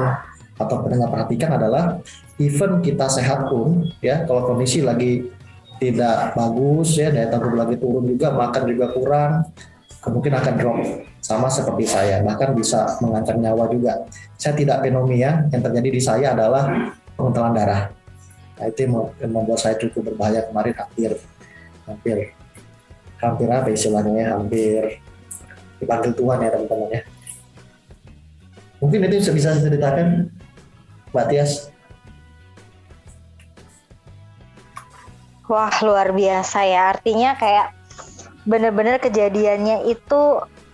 atau 0.60 0.76
pendengar 0.84 1.10
perhatikan 1.10 1.58
adalah 1.58 1.98
even 2.38 2.84
kita 2.86 3.08
sehat 3.10 3.50
pun 3.50 3.88
ya 4.04 4.28
kalau 4.30 4.52
kondisi 4.54 4.84
lagi 4.86 5.32
tidak 5.82 6.38
bagus 6.38 6.94
ya 6.94 7.10
daya 7.10 7.34
tahan 7.34 7.42
tubuh 7.42 7.58
lagi 7.58 7.76
turun 7.82 8.06
juga 8.06 8.30
makan 8.30 8.64
juga 8.70 8.86
kurang 8.94 9.32
kemungkinan 10.02 10.38
akan 10.42 10.56
drop. 10.58 10.78
Sama 11.22 11.48
seperti 11.48 11.86
saya 11.86 12.20
bahkan 12.26 12.52
bisa 12.58 12.98
mengancam 13.00 13.38
nyawa 13.38 13.70
juga. 13.70 14.10
Saya 14.36 14.58
tidak 14.58 14.82
pneumonia 14.82 15.46
yang 15.54 15.62
terjadi 15.62 15.90
di 15.94 16.02
saya 16.02 16.28
adalah 16.34 16.92
pengentalan 17.14 17.54
darah. 17.54 17.82
Nah, 18.58 18.66
itu 18.70 18.90
yang 18.90 18.94
mem- 18.98 19.14
yang 19.22 19.32
membuat 19.32 19.60
saya 19.62 19.78
cukup 19.78 20.14
berbahaya 20.14 20.46
kemarin 20.50 20.74
hampir 20.78 21.12
hampir 21.86 22.18
hampir 23.22 23.48
apa 23.48 23.70
istilahnya 23.70 24.14
ya, 24.18 24.28
hampir 24.36 24.82
dipanggil 25.78 26.12
Tuhan 26.14 26.42
ya 26.42 26.50
teman-teman 26.54 26.90
ya 26.90 27.02
mungkin 28.82 29.00
itu 29.06 29.30
bisa 29.34 29.54
saya 29.54 29.70
ceritakan 29.70 30.30
Mbak 31.14 31.26
Tias 31.30 31.54
Wah 35.52 35.74
luar 35.84 36.16
biasa 36.16 36.64
ya 36.64 36.96
artinya 36.96 37.36
kayak 37.36 37.76
bener-bener 38.48 38.98
kejadiannya 39.04 39.84
itu 39.92 40.22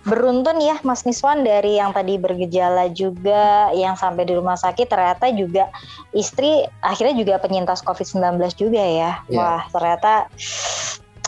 beruntun 0.08 0.64
ya 0.64 0.80
Mas 0.88 1.04
Niswan 1.04 1.44
dari 1.44 1.76
yang 1.82 1.92
tadi 1.92 2.16
bergejala 2.16 2.88
juga 2.96 3.74
yang 3.76 4.00
sampai 4.00 4.24
di 4.24 4.38
rumah 4.38 4.56
sakit 4.56 4.88
ternyata 4.88 5.28
juga 5.36 5.68
istri 6.16 6.64
akhirnya 6.80 7.18
juga 7.20 7.42
penyintas 7.44 7.84
COVID-19 7.84 8.40
juga 8.56 8.80
ya. 8.80 9.12
Iya. 9.28 9.36
Wah 9.36 9.62
ternyata 9.68 10.32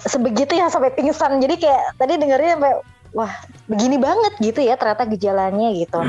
sebegitu 0.06 0.56
ya 0.56 0.72
sampai 0.72 0.94
pingsan 0.96 1.42
jadi 1.42 1.56
kayak 1.60 1.84
tadi 2.00 2.14
dengarnya 2.16 2.56
sampai 2.56 2.74
wah 3.14 3.34
begini 3.66 3.98
banget 3.98 4.34
gitu 4.38 4.62
ya 4.62 4.78
ternyata 4.78 5.10
gejalanya 5.10 5.74
gitu. 5.74 6.00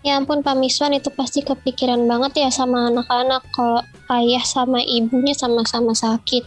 Ya 0.00 0.16
ampun 0.16 0.40
Pak 0.40 0.56
Miswan 0.56 0.96
itu 0.96 1.12
pasti 1.12 1.44
kepikiran 1.44 2.08
banget 2.08 2.46
ya 2.46 2.48
sama 2.48 2.88
anak-anak 2.88 3.44
kalau 3.52 3.84
ayah 4.16 4.44
sama 4.44 4.80
ibunya 4.80 5.36
sama-sama 5.36 5.92
sakit. 5.92 6.44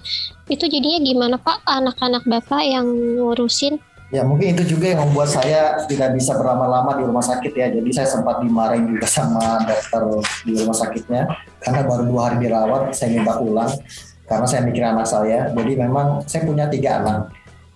Itu 0.49 0.65
jadinya 0.65 0.99
gimana 1.01 1.35
Pak 1.37 1.61
anak-anak 1.67 2.25
Bapak 2.25 2.63
yang 2.65 2.87
ngurusin? 3.19 3.77
Ya 4.11 4.27
mungkin 4.27 4.59
itu 4.59 4.75
juga 4.75 4.91
yang 4.91 5.07
membuat 5.07 5.31
saya 5.31 5.79
tidak 5.87 6.19
bisa 6.19 6.35
berlama-lama 6.35 6.99
di 6.99 7.07
rumah 7.07 7.23
sakit 7.23 7.53
ya. 7.55 7.71
Jadi 7.71 7.89
saya 7.95 8.07
sempat 8.11 8.43
dimarahin 8.43 8.83
juga 8.91 9.07
sama 9.07 9.63
dokter 9.63 10.03
di 10.43 10.53
rumah 10.59 10.75
sakitnya 10.75 11.31
karena 11.63 11.81
baru 11.87 12.03
dua 12.09 12.21
hari 12.27 12.37
dirawat 12.43 12.91
saya 12.91 13.15
minta 13.15 13.39
pulang 13.39 13.71
karena 14.27 14.45
saya 14.47 14.61
mikir 14.63 14.83
anak 14.83 15.07
saya. 15.07 15.49
Jadi 15.51 15.73
memang 15.75 16.23
saya 16.25 16.47
punya 16.47 16.65
tiga 16.71 17.03
anak. 17.03 17.31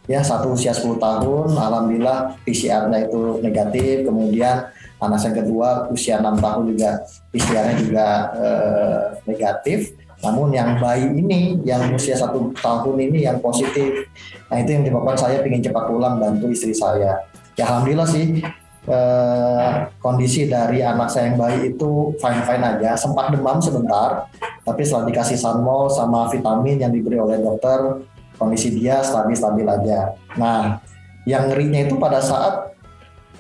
Ya 0.06 0.22
satu 0.22 0.54
usia 0.54 0.70
10 0.70 1.02
tahun, 1.02 1.58
alhamdulillah 1.58 2.38
PCR-nya 2.46 3.10
itu 3.10 3.42
negatif. 3.42 4.06
Kemudian 4.06 4.70
anak 5.02 5.18
saya 5.18 5.34
kedua 5.42 5.90
usia 5.90 6.22
6 6.22 6.38
tahun 6.38 6.64
juga 6.70 6.90
PCR-nya 7.34 7.75
juga 7.82 8.08
eh, 8.38 9.04
negatif. 9.25 9.98
Namun 10.22 10.54
yang 10.54 10.78
bayi 10.78 11.10
ini, 11.10 11.60
yang 11.66 11.90
usia 11.92 12.16
satu 12.16 12.54
tahun 12.54 12.98
ini 13.02 13.25
yang 13.25 13.42
positif. 13.42 14.06
Nah 14.48 14.62
itu 14.62 14.78
yang 14.78 14.82
menyebabkan 14.86 15.18
saya 15.18 15.42
ingin 15.42 15.66
cepat 15.66 15.84
pulang 15.90 16.22
bantu 16.22 16.54
istri 16.54 16.72
saya. 16.72 17.25
Ya 17.58 17.66
alhamdulillah 17.66 18.06
sih 18.06 18.46
eh, 18.86 19.72
kondisi 20.00 20.46
dari 20.46 20.86
anak 20.86 21.10
saya 21.10 21.34
yang 21.34 21.38
bayi 21.42 21.74
itu 21.74 22.14
fine 22.22 22.46
fine 22.46 22.64
aja. 22.64 22.94
Sempat 22.94 23.34
demam 23.34 23.58
sebentar, 23.58 24.30
tapi 24.65 24.81
setelah 24.81 25.05
dikasih 25.13 25.38
sunmol 25.38 25.93
sama 25.93 26.25
vitamin 26.34 26.81
yang 26.81 26.89
diberi 26.89 27.22
oleh 27.22 27.38
dokter, 27.38 28.01
kondisi 28.41 28.74
dia 28.74 29.05
stabil 29.05 29.38
stabil 29.38 29.63
aja. 29.69 30.17
Nah 30.41 30.81
yang 31.29 31.53
ngerinya 31.53 31.86
itu 31.86 32.01
pada 32.01 32.17
saat 32.17 32.74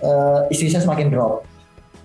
eh, 0.05 0.53
istri 0.53 0.69
saya 0.69 0.85
semakin 0.85 1.09
drop, 1.09 1.41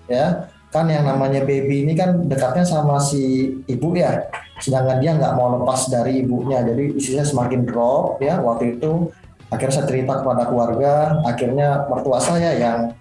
ya. 0.09 0.49
Kan 0.73 0.87
yang 0.87 1.03
namanya 1.05 1.43
baby 1.45 1.85
ini 1.85 1.93
kan 1.93 2.25
dekatnya 2.25 2.63
sama 2.63 2.95
si 2.97 3.53
ibu 3.67 3.91
ya 3.91 4.23
sedangkan 4.61 5.03
dia 5.03 5.17
nggak 5.17 5.33
mau 5.35 5.59
lepas 5.59 5.89
dari 5.91 6.23
ibunya. 6.23 6.63
Jadi 6.63 6.95
isinya 6.95 7.25
semakin 7.27 7.67
drop 7.67 8.23
ya 8.23 8.41
waktu 8.41 8.79
itu. 8.79 9.11
Akhirnya 9.51 9.83
saya 9.83 9.87
cerita 9.91 10.23
kepada 10.23 10.47
keluarga 10.47 11.19
akhirnya 11.27 11.83
mertua 11.91 12.23
saya 12.23 12.55
yang 12.55 12.95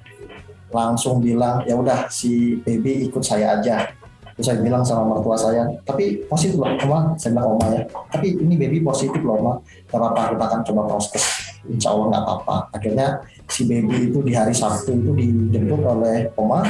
langsung 0.74 1.22
bilang 1.22 1.62
ya 1.62 1.78
udah 1.78 2.10
si 2.10 2.58
baby 2.66 3.06
ikut 3.06 3.22
saya 3.22 3.54
aja 3.54 3.86
Saya 4.40 4.58
bilang 4.64 4.82
sama 4.82 5.14
mertua 5.14 5.36
saya, 5.36 5.68
tapi 5.86 6.24
positif 6.26 6.56
loh, 6.56 6.68
oma. 6.84 7.14
Saya 7.20 7.36
bilang 7.36 7.56
oma 7.56 7.66
ya. 7.70 7.82
Tapi 8.10 8.40
ini 8.40 8.54
baby 8.56 8.80
positif 8.82 9.20
loh, 9.20 9.38
oma. 9.38 9.54
Gak 9.88 10.00
apa-apa, 10.00 10.34
kita 10.34 10.44
akan 10.48 10.60
coba 10.66 10.80
proses. 10.90 11.24
Insya 11.68 11.92
Allah 11.92 12.06
nggak 12.08 12.22
apa-apa. 12.24 12.56
Akhirnya 12.72 13.06
si 13.46 13.68
baby 13.68 14.08
itu 14.08 14.18
di 14.24 14.32
hari 14.32 14.56
Sabtu 14.56 14.96
itu 14.96 15.12
dijemput 15.12 15.84
oleh 15.84 16.32
oma 16.40 16.64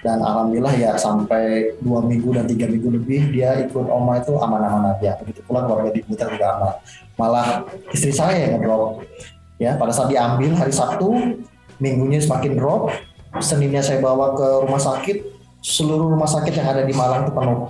dan 0.00 0.24
alhamdulillah 0.24 0.72
ya 0.80 0.96
sampai 0.96 1.76
dua 1.84 2.00
minggu 2.00 2.32
dan 2.32 2.48
tiga 2.48 2.64
minggu 2.64 2.88
lebih 2.88 3.36
dia 3.36 3.60
ikut 3.68 3.84
oma 3.84 4.16
itu 4.16 4.32
aman-aman 4.32 4.96
aja 4.96 5.20
begitu 5.20 5.44
pula 5.44 5.60
keluarga 5.68 5.92
di 5.92 6.00
Blitar 6.00 6.32
juga 6.32 6.56
aman 6.56 6.72
malah 7.20 7.68
istri 7.92 8.08
saya 8.08 8.48
yang 8.48 8.56
ngedrop 8.56 9.04
ya 9.60 9.76
pada 9.76 9.92
saat 9.92 10.08
diambil 10.08 10.56
hari 10.56 10.72
Sabtu 10.72 11.36
minggunya 11.84 12.16
semakin 12.16 12.56
drop 12.56 12.88
Seninnya 13.38 13.78
saya 13.78 14.02
bawa 14.02 14.34
ke 14.34 14.46
rumah 14.66 14.82
sakit 14.82 15.39
seluruh 15.60 16.08
rumah 16.16 16.28
sakit 16.28 16.52
yang 16.56 16.68
ada 16.68 16.82
di 16.84 16.92
Malang 16.96 17.28
itu 17.28 17.32
penuh. 17.32 17.68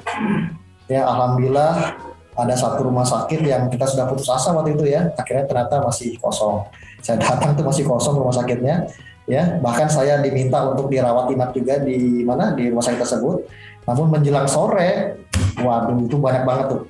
Ya 0.91 1.07
alhamdulillah 1.07 1.95
ada 2.35 2.55
satu 2.57 2.87
rumah 2.87 3.05
sakit 3.05 3.43
yang 3.43 3.67
kita 3.69 3.87
sudah 3.87 4.07
putus 4.11 4.31
asa 4.31 4.55
waktu 4.55 4.79
itu 4.79 4.91
ya. 4.91 5.11
Akhirnya 5.19 5.45
ternyata 5.47 5.83
masih 5.83 6.17
kosong. 6.19 6.67
Saya 7.03 7.19
datang 7.19 7.55
tuh 7.59 7.67
masih 7.67 7.85
kosong 7.87 8.19
rumah 8.19 8.35
sakitnya. 8.35 8.87
Ya 9.29 9.59
bahkan 9.63 9.87
saya 9.87 10.19
diminta 10.19 10.59
untuk 10.67 10.91
dirawat 10.91 11.31
inap 11.31 11.55
juga 11.55 11.79
di 11.83 12.27
mana? 12.27 12.55
Di 12.55 12.71
rumah 12.71 12.83
sakit 12.83 12.99
tersebut. 12.99 13.47
Namun 13.87 14.07
menjelang 14.19 14.47
sore 14.47 15.21
waduh 15.61 15.99
itu 16.03 16.17
banyak 16.19 16.43
banget 16.47 16.67
tuh. 16.79 16.83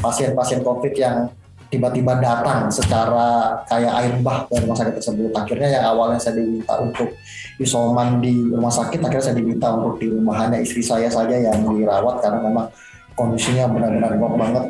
Pasien-pasien 0.00 0.64
covid 0.64 0.92
yang 0.96 1.28
tiba-tiba 1.72 2.20
datang 2.20 2.68
secara 2.68 3.56
kayak 3.64 3.92
air 4.04 4.12
bah 4.20 4.44
ke 4.44 4.60
rumah 4.60 4.76
sakit 4.76 5.00
tersebut 5.00 5.32
akhirnya 5.32 5.80
yang 5.80 5.84
awalnya 5.96 6.20
saya 6.20 6.36
diminta 6.36 6.76
untuk 6.76 7.16
isoman 7.56 8.20
di 8.20 8.36
rumah 8.52 8.68
sakit 8.68 9.00
akhirnya 9.00 9.32
saya 9.32 9.36
diminta 9.40 9.72
untuk 9.72 9.96
di 9.96 10.12
rumah 10.12 10.36
hanya 10.44 10.60
istri 10.60 10.84
saya 10.84 11.08
saja 11.08 11.32
yang 11.32 11.64
dirawat 11.64 12.20
karena 12.20 12.44
memang 12.44 12.68
kondisinya 13.16 13.72
benar-benar 13.72 14.12
drop 14.20 14.36
banget 14.36 14.64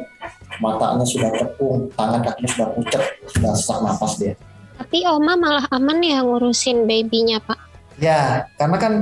matanya 0.63 1.03
sudah 1.03 1.31
tepung 1.35 1.91
tangan 1.99 2.23
kakinya 2.23 2.51
sudah 2.55 2.69
pucat 2.71 3.03
sudah 3.35 3.51
sesak 3.59 3.79
nafas 3.83 4.15
dia 4.23 4.35
Tapi 4.79 5.03
Oma 5.07 5.35
malah 5.39 5.67
aman 5.71 5.99
ya 6.03 6.27
ngurusin 6.27 6.91
babynya 6.91 7.39
Pak. 7.39 7.55
Ya, 8.03 8.51
karena 8.59 8.77
kan 8.83 8.93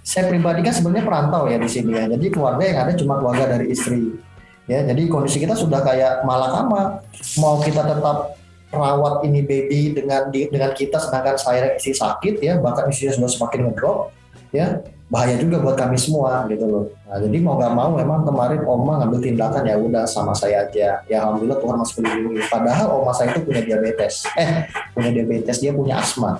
saya 0.00 0.24
pribadi 0.32 0.64
kan 0.64 0.72
sebenarnya 0.72 1.04
perantau 1.04 1.44
ya 1.52 1.60
di 1.60 1.68
sini 1.68 1.92
ya. 1.92 2.08
Jadi 2.08 2.32
keluarga 2.32 2.64
yang 2.64 2.78
ada 2.80 2.92
cuma 2.96 3.20
keluarga 3.20 3.44
dari 3.58 3.68
istri. 3.68 4.16
Ya, 4.68 4.84
jadi 4.84 5.08
kondisi 5.08 5.40
kita 5.40 5.56
sudah 5.56 5.80
kayak 5.80 6.28
malakama. 6.28 7.00
Mau 7.40 7.56
kita 7.64 7.88
tetap 7.88 8.36
rawat 8.68 9.24
ini 9.24 9.40
baby 9.40 9.96
dengan 9.96 10.28
di- 10.28 10.52
dengan 10.52 10.76
kita 10.76 11.00
sedangkan 11.00 11.40
saya 11.40 11.72
istri 11.72 11.96
sakit 11.96 12.44
ya, 12.44 12.60
bahkan 12.60 12.84
istrinya 12.92 13.16
sudah 13.16 13.30
semakin 13.32 13.72
ngedrop 13.72 14.12
ya. 14.52 14.84
Bahaya 15.08 15.40
juga 15.40 15.56
buat 15.64 15.72
kami 15.72 15.96
semua 15.96 16.44
gitu 16.52 16.68
loh. 16.68 16.84
Nah, 17.08 17.16
jadi 17.16 17.40
mau 17.40 17.56
nggak 17.56 17.72
mau 17.72 17.96
memang 17.96 18.28
kemarin 18.28 18.60
Oma 18.68 19.00
ngambil 19.00 19.24
tindakan 19.24 19.64
ya 19.64 19.80
udah 19.80 20.04
sama 20.04 20.36
saya 20.36 20.68
aja. 20.68 21.00
Ya 21.08 21.16
alhamdulillah 21.24 21.64
Tuhan 21.64 21.76
masih 21.80 21.94
melindungi. 22.04 22.44
Padahal 22.52 22.92
Oma 22.92 23.16
saya 23.16 23.32
itu 23.32 23.40
punya 23.40 23.64
diabetes. 23.64 24.28
Eh, 24.36 24.68
punya 24.92 25.08
diabetes, 25.16 25.64
dia 25.64 25.72
punya 25.72 25.96
asma. 25.96 26.36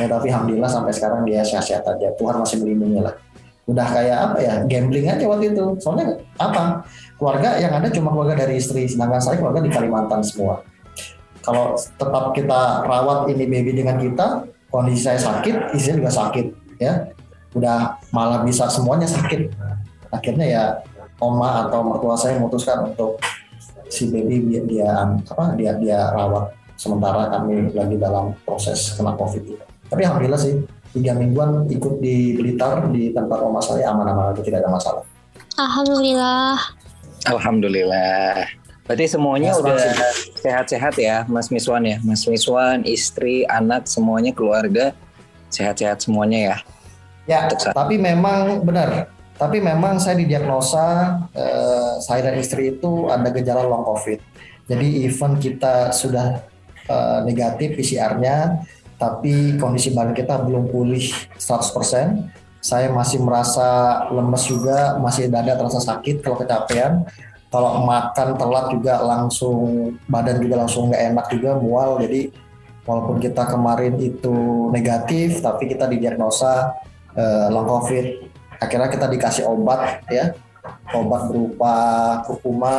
Ya, 0.00 0.08
tapi 0.08 0.32
alhamdulillah 0.32 0.72
sampai 0.72 0.96
sekarang 0.96 1.28
dia 1.28 1.44
sehat-sehat 1.44 1.84
aja. 1.84 2.08
Tuhan 2.16 2.40
masih 2.40 2.64
melindungi 2.64 3.04
lah. 3.04 3.12
Udah 3.68 3.84
kayak 3.84 4.18
apa 4.32 4.36
ya, 4.40 4.54
gambling 4.64 5.04
aja 5.04 5.24
waktu 5.28 5.52
itu. 5.52 5.64
Soalnya 5.76 6.16
apa? 6.40 6.88
Keluarga 7.18 7.58
yang 7.58 7.74
ada 7.74 7.90
cuma 7.90 8.14
keluarga 8.14 8.46
dari 8.46 8.62
istri, 8.62 8.86
sedangkan 8.86 9.18
saya 9.18 9.42
keluarga 9.42 9.58
di 9.58 9.70
Kalimantan 9.74 10.22
semua. 10.22 10.62
Kalau 11.42 11.74
tetap 11.74 12.30
kita 12.30 12.86
rawat 12.86 13.26
ini 13.34 13.44
baby 13.50 13.74
dengan 13.74 13.98
kita, 13.98 14.46
kondisi 14.70 15.10
saya 15.10 15.18
sakit, 15.18 15.74
istrinya 15.74 16.06
juga 16.06 16.12
sakit, 16.14 16.46
ya. 16.78 17.10
Udah 17.58 17.98
malah 18.14 18.46
bisa 18.46 18.70
semuanya 18.70 19.10
sakit. 19.10 19.50
Akhirnya 20.14 20.46
ya 20.46 20.64
oma 21.18 21.66
atau 21.66 21.82
mertua 21.82 22.14
saya 22.14 22.38
memutuskan 22.38 22.94
untuk 22.94 23.18
si 23.90 24.06
baby 24.12 24.44
dia, 24.46 24.62
dia 24.62 24.90
apa 25.26 25.58
dia 25.58 25.74
dia 25.74 26.12
rawat 26.14 26.54
sementara 26.78 27.26
kami 27.34 27.74
lagi 27.74 27.96
dalam 27.98 28.30
proses 28.46 28.94
kena 28.94 29.16
covid. 29.18 29.58
Tapi 29.90 30.06
alhamdulillah 30.06 30.38
sih 30.38 30.62
tiga 30.94 31.16
mingguan 31.18 31.66
ikut 31.66 31.98
di 31.98 32.38
Blitar 32.38 32.86
di 32.92 33.10
tempat 33.10 33.42
oma 33.42 33.58
saya 33.58 33.90
aman-aman 33.90 34.36
aja 34.36 34.40
tidak 34.44 34.62
ada 34.62 34.70
masalah. 34.70 35.04
Alhamdulillah. 35.58 36.77
Alhamdulillah. 37.28 38.48
Berarti 38.88 39.04
semuanya 39.04 39.52
Mas 39.52 39.60
udah 39.60 39.76
sehat-sehat 40.40 40.94
ya, 40.96 41.28
Mas 41.28 41.52
Miswan 41.52 41.84
ya, 41.84 42.00
Mas 42.00 42.24
Miswan, 42.24 42.88
istri, 42.88 43.44
anak, 43.44 43.84
semuanya 43.84 44.32
keluarga 44.32 44.96
sehat-sehat 45.52 46.00
semuanya 46.04 46.38
ya. 46.40 46.56
Ya, 47.28 47.40
tapi 47.76 48.00
memang 48.00 48.64
benar. 48.64 49.12
Tapi 49.36 49.60
memang 49.60 50.00
saya 50.00 50.18
didiagnosa 50.18 51.20
eh, 51.36 51.92
saya 52.02 52.32
dan 52.32 52.40
istri 52.40 52.74
itu 52.74 53.06
ada 53.12 53.28
gejala 53.30 53.68
long 53.68 53.84
covid. 53.84 54.18
Jadi 54.66 55.04
even 55.04 55.36
kita 55.36 55.92
sudah 55.92 56.40
eh, 56.88 57.18
negatif 57.28 57.76
PCR-nya, 57.76 58.64
tapi 58.96 59.60
kondisi 59.60 59.92
badan 59.92 60.16
kita 60.16 60.40
belum 60.42 60.72
pulih 60.72 61.04
100%. 61.36 62.47
Saya 62.58 62.90
masih 62.90 63.22
merasa 63.22 64.02
lemes 64.10 64.44
juga, 64.44 64.98
masih 64.98 65.30
dada 65.30 65.54
terasa 65.54 65.78
sakit 65.78 66.20
kalau 66.20 66.36
kecapean. 66.38 67.06
Kalau 67.48 67.80
makan 67.86 68.36
telat 68.36 68.66
juga 68.76 69.00
langsung 69.00 69.56
badan 70.04 70.36
juga 70.42 70.66
langsung 70.66 70.92
nggak 70.92 71.02
enak 71.14 71.26
juga 71.32 71.50
mual. 71.56 71.96
Jadi 72.04 72.28
walaupun 72.84 73.16
kita 73.22 73.48
kemarin 73.48 73.96
itu 73.96 74.68
negatif, 74.68 75.40
tapi 75.40 75.64
kita 75.70 75.88
didiagnosa 75.88 76.76
eh, 77.16 77.46
long 77.48 77.64
covid 77.64 78.28
akhirnya 78.58 78.88
kita 78.90 79.06
dikasih 79.06 79.44
obat 79.46 80.02
ya 80.10 80.34
obat 80.92 81.30
berupa 81.30 81.76
kurkuma 82.26 82.78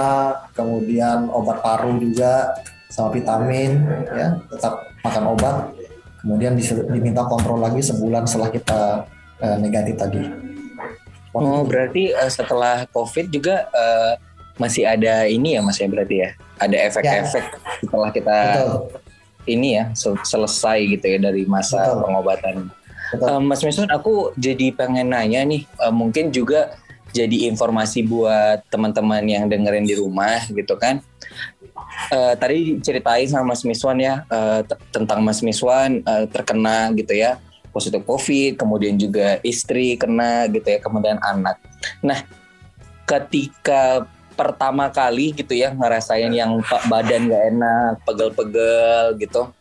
kemudian 0.54 1.32
obat 1.32 1.64
paru 1.64 1.96
juga 1.98 2.54
sama 2.92 3.16
vitamin 3.16 3.80
ya 4.12 4.38
tetap 4.52 4.84
makan 5.02 5.26
obat 5.34 5.56
kemudian 6.20 6.54
diminta 6.92 7.24
kontrol 7.26 7.64
lagi 7.64 7.80
sebulan 7.80 8.28
setelah 8.28 8.52
kita 8.52 9.08
eh, 9.40 9.58
negatif 9.58 9.96
tadi 9.96 10.22
Oh, 11.30 11.62
berarti 11.62 12.10
eh, 12.10 12.32
setelah 12.32 12.90
COVID 12.90 13.30
juga 13.30 13.70
eh, 13.70 14.14
masih 14.58 14.84
ada 14.84 15.30
ini 15.30 15.56
ya 15.56 15.62
Mas 15.62 15.78
ya 15.78 15.86
berarti 15.86 16.16
ya. 16.26 16.30
Ada 16.58 16.78
efek-efek 16.90 17.46
setelah 17.80 18.10
kita 18.12 18.38
betul 18.60 18.72
ini 19.46 19.78
ya 19.80 19.94
sel- 19.94 20.20
selesai 20.20 20.84
gitu 20.90 21.06
ya 21.06 21.18
dari 21.22 21.46
masa 21.46 21.80
Betul. 21.80 22.02
pengobatan. 22.04 22.56
betul 23.14 23.28
Eh, 23.30 23.42
Mas 23.46 23.62
Misun, 23.62 23.88
aku 23.88 24.34
jadi 24.36 24.74
pengen 24.74 25.14
nanya 25.14 25.46
nih, 25.46 25.64
eh, 25.70 25.94
mungkin 25.94 26.34
juga 26.34 26.76
jadi 27.10 27.50
informasi 27.50 28.06
buat 28.06 28.66
teman-teman 28.70 29.22
yang 29.26 29.46
dengerin 29.46 29.86
di 29.86 29.98
rumah 29.98 30.44
gitu 30.46 30.76
kan. 30.78 31.02
Eh, 32.10 32.34
tadi 32.38 32.82
ceritain 32.82 33.30
sama 33.30 33.54
Mas 33.54 33.62
Miswan 33.62 33.98
ya 33.98 34.26
t- 34.66 34.82
tentang 34.90 35.22
Mas 35.22 35.46
Miswan 35.46 36.02
eh, 36.02 36.26
terkena 36.30 36.90
gitu 36.98 37.14
ya 37.14 37.38
positif 37.70 38.02
COVID, 38.02 38.56
kemudian 38.56 38.96
juga 38.96 39.38
istri 39.42 39.94
kena 39.94 40.46
gitu 40.48 40.66
ya, 40.66 40.80
kemudian 40.80 41.18
anak. 41.20 41.58
Nah, 42.00 42.22
ketika 43.06 44.06
pertama 44.34 44.88
kali 44.88 45.34
gitu 45.34 45.52
ya 45.52 45.70
ngerasain 45.70 46.32
yang 46.32 46.60
badan 46.86 47.28
gak 47.28 47.44
enak, 47.50 47.94
pegel-pegel 48.04 49.18
gitu. 49.18 49.52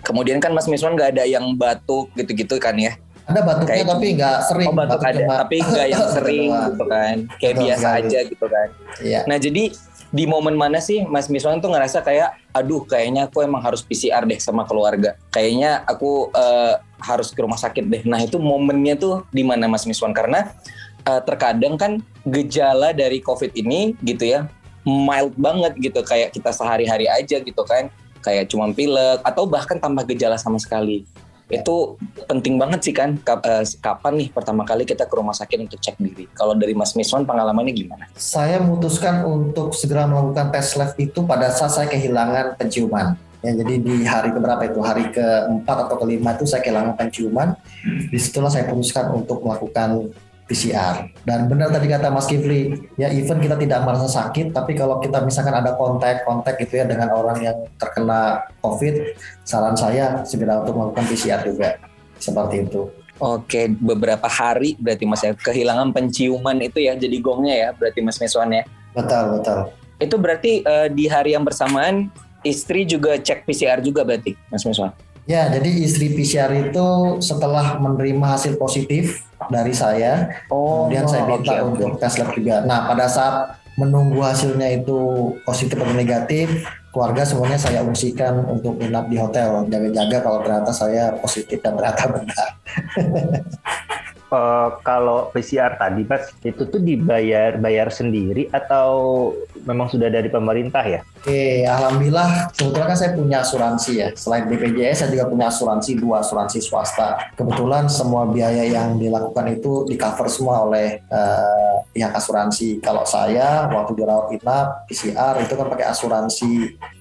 Kemudian 0.00 0.36
kan 0.36 0.50
Mas 0.50 0.64
Miswan 0.64 0.94
gak 0.94 1.12
ada 1.12 1.24
yang 1.24 1.52
batuk 1.54 2.12
gitu-gitu 2.14 2.56
kan 2.58 2.76
ya. 2.76 2.96
ada 3.24 3.40
batuknya 3.40 3.80
Kayak- 3.80 3.88
tapi 3.88 4.06
nggak 4.14 4.38
sering 4.44 4.68
Oh 4.68 4.76
batuk 4.76 5.00
ada, 5.00 5.16
cuma- 5.16 5.38
tapi 5.40 5.56
nggak 5.58 5.86
yang 5.88 6.06
sering 6.12 6.44
gitu 6.52 6.84
kan. 6.84 7.16
Kayak 7.34 7.54
Betul 7.54 7.64
biasa 7.64 7.80
sekali. 7.88 8.00
aja 8.04 8.18
gitu 8.22 8.46
kan. 8.46 8.68
Iya. 9.00 9.20
Nah 9.24 9.36
jadi 9.38 9.64
di 10.10 10.24
momen 10.24 10.54
mana 10.54 10.78
sih 10.78 10.98
Mas 11.02 11.26
Miswan 11.26 11.56
tuh 11.58 11.72
ngerasa 11.72 11.98
kayak, 12.00 12.36
aduh 12.52 12.84
kayaknya 12.84 13.24
aku 13.24 13.40
emang 13.40 13.64
harus 13.64 13.80
PCR 13.80 14.22
deh 14.22 14.36
sama 14.36 14.62
keluarga. 14.62 15.16
Kayaknya 15.30 15.80
aku 15.82 16.28
eh, 16.30 16.74
harus 17.04 17.28
ke 17.30 17.40
rumah 17.44 17.60
sakit 17.60 17.84
deh. 17.84 18.02
Nah 18.08 18.24
itu 18.24 18.40
momennya 18.40 18.96
tuh 18.96 19.14
di 19.28 19.44
mana 19.44 19.68
Mas 19.68 19.84
Miswan? 19.84 20.16
Karena 20.16 20.56
eh, 21.04 21.20
terkadang 21.28 21.76
kan 21.76 22.00
gejala 22.24 22.96
dari 22.96 23.20
COVID 23.20 23.52
ini 23.52 23.92
gitu 24.00 24.24
ya, 24.24 24.48
mild 24.88 25.36
banget 25.36 25.76
gitu. 25.76 26.00
Kayak 26.00 26.32
kita 26.32 26.50
sehari-hari 26.50 27.06
aja 27.06 27.36
gitu 27.38 27.62
kan. 27.68 27.92
Kayak 28.24 28.48
cuma 28.48 28.72
pilek 28.72 29.20
atau 29.20 29.44
bahkan 29.44 29.76
tanpa 29.76 30.00
gejala 30.08 30.40
sama 30.40 30.56
sekali. 30.56 31.04
Itu 31.52 32.00
penting 32.24 32.56
banget 32.56 32.80
sih 32.88 32.96
kan 32.96 33.20
eh, 33.20 33.64
kapan 33.84 34.12
nih 34.16 34.28
pertama 34.32 34.64
kali 34.64 34.88
kita 34.88 35.04
ke 35.04 35.12
rumah 35.12 35.36
sakit 35.36 35.68
untuk 35.68 35.76
cek 35.76 36.00
diri. 36.00 36.24
Kalau 36.32 36.56
dari 36.56 36.72
Mas 36.72 36.96
Miswan 36.96 37.28
pengalamannya 37.28 37.76
gimana? 37.76 38.08
saya 38.16 38.56
memutuskan 38.64 39.28
untuk 39.28 39.76
segera 39.76 40.08
melakukan 40.08 40.48
tes 40.48 40.72
lab 40.80 40.96
itu 40.96 41.20
pada 41.28 41.52
saat 41.52 41.76
saya 41.76 41.86
kehilangan 41.92 42.56
penciuman. 42.56 43.20
Ya, 43.44 43.52
jadi 43.60 43.74
di 43.76 44.08
hari 44.08 44.32
keberapa 44.32 44.64
itu 44.64 44.80
hari 44.80 45.04
keempat 45.12 45.76
atau 45.84 46.00
kelima 46.00 46.32
itu 46.32 46.48
saya 46.48 46.64
kehilangan 46.64 46.96
penciuman. 46.96 47.52
Di 47.84 48.16
situlah 48.16 48.48
saya 48.48 48.64
putuskan 48.64 49.12
untuk 49.12 49.44
melakukan 49.44 50.08
PCR. 50.48 51.08
Dan 51.24 51.48
benar 51.48 51.72
tadi 51.72 51.88
kata 51.88 52.08
Mas 52.12 52.28
Kifli, 52.28 52.72
ya 53.00 53.08
even 53.12 53.40
kita 53.40 53.56
tidak 53.56 53.84
merasa 53.84 54.08
sakit, 54.08 54.52
tapi 54.52 54.76
kalau 54.76 55.00
kita 55.00 55.24
misalkan 55.24 55.56
ada 55.56 55.72
kontak-kontak 55.76 56.60
gitu 56.60 56.80
ya 56.80 56.84
dengan 56.84 57.12
orang 57.16 57.40
yang 57.40 57.56
terkena 57.80 58.48
COVID, 58.60 59.16
saran 59.44 59.76
saya 59.76 60.24
segera 60.24 60.60
untuk 60.60 60.76
melakukan 60.76 61.04
PCR 61.08 61.40
juga. 61.44 61.80
Seperti 62.20 62.64
itu. 62.64 62.88
Oke, 63.20 63.72
beberapa 63.72 64.26
hari 64.26 64.76
berarti 64.76 65.04
Mas 65.06 65.22
ya 65.22 65.32
kehilangan 65.32 65.94
penciuman 65.94 66.58
itu 66.60 66.82
ya 66.82 66.98
jadi 66.98 67.16
gongnya 67.22 67.54
ya 67.54 67.68
berarti 67.72 68.00
Mas 68.04 68.20
Miswan 68.20 68.52
ya. 68.52 68.64
Betul, 68.92 69.38
betul. 69.38 69.58
Itu 70.02 70.16
berarti 70.20 70.52
eh, 70.60 70.88
di 70.92 71.06
hari 71.08 71.32
yang 71.32 71.46
bersamaan 71.46 72.10
istri 72.44 72.84
juga 72.84 73.16
cek 73.18 73.48
PCR 73.48 73.80
juga 73.80 74.04
berarti 74.04 74.36
Mas 74.52 74.62
Miswan. 74.62 74.92
Ya, 75.24 75.48
jadi 75.48 75.70
istri 75.80 76.12
PCR 76.12 76.52
itu 76.52 77.16
setelah 77.24 77.80
menerima 77.80 78.36
hasil 78.36 78.60
positif 78.60 79.24
dari 79.48 79.72
saya, 79.72 80.44
Oh, 80.52 80.84
kemudian 80.84 81.08
saya 81.08 81.24
minta 81.24 81.64
untuk 81.64 81.96
tes 81.96 82.20
lab 82.20 82.36
juga. 82.36 82.60
Nah, 82.68 82.84
pada 82.92 83.08
saat 83.08 83.56
menunggu 83.80 84.20
hasilnya 84.20 84.84
itu 84.84 85.32
positif 85.48 85.80
atau 85.80 85.96
negatif, 85.96 86.68
keluarga 86.94 87.26
semuanya 87.26 87.58
saya 87.58 87.82
ungsikan 87.82 88.46
untuk 88.46 88.78
inap 88.78 89.10
di 89.10 89.18
hotel, 89.18 89.66
jaga-jaga 89.66 90.22
kalau 90.22 90.38
ternyata 90.46 90.70
saya 90.70 91.18
positif 91.18 91.58
dan 91.58 91.74
ternyata 91.74 92.02
benar. 92.06 92.48
Eh, 94.34 94.68
kalau 94.82 95.30
PCR 95.30 95.78
tadi 95.78 96.02
Mas, 96.02 96.32
itu 96.42 96.62
tuh 96.66 96.80
dibayar 96.82 97.54
bayar 97.60 97.92
sendiri 97.94 98.50
atau 98.50 99.30
memang 99.62 99.86
sudah 99.86 100.10
dari 100.10 100.26
pemerintah 100.26 100.82
ya? 100.82 101.00
Oke, 101.22 101.64
alhamdulillah 101.64 102.50
kebetulan 102.52 102.88
kan 102.90 102.98
saya 102.98 103.10
punya 103.14 103.36
asuransi 103.40 103.92
ya. 103.96 104.08
Selain 104.18 104.44
BPJS 104.50 105.04
saya 105.04 105.10
juga 105.14 105.30
punya 105.30 105.46
asuransi 105.48 105.90
dua 105.96 106.20
asuransi 106.20 106.58
swasta. 106.60 107.32
Kebetulan 107.38 107.86
semua 107.86 108.26
biaya 108.26 108.66
yang 108.66 108.98
dilakukan 108.98 109.54
itu 109.54 109.86
di 109.86 109.94
cover 109.94 110.26
semua 110.26 110.66
oleh 110.66 111.00
eh, 111.00 111.76
pihak 111.94 112.12
asuransi. 112.12 112.82
Kalau 112.82 113.06
saya 113.06 113.70
waktu 113.70 113.92
dirawat 113.94 114.34
inap 114.34 114.88
PCR 114.90 115.38
itu 115.40 115.54
kan 115.54 115.66
pakai 115.70 115.86
asuransi 115.86 116.52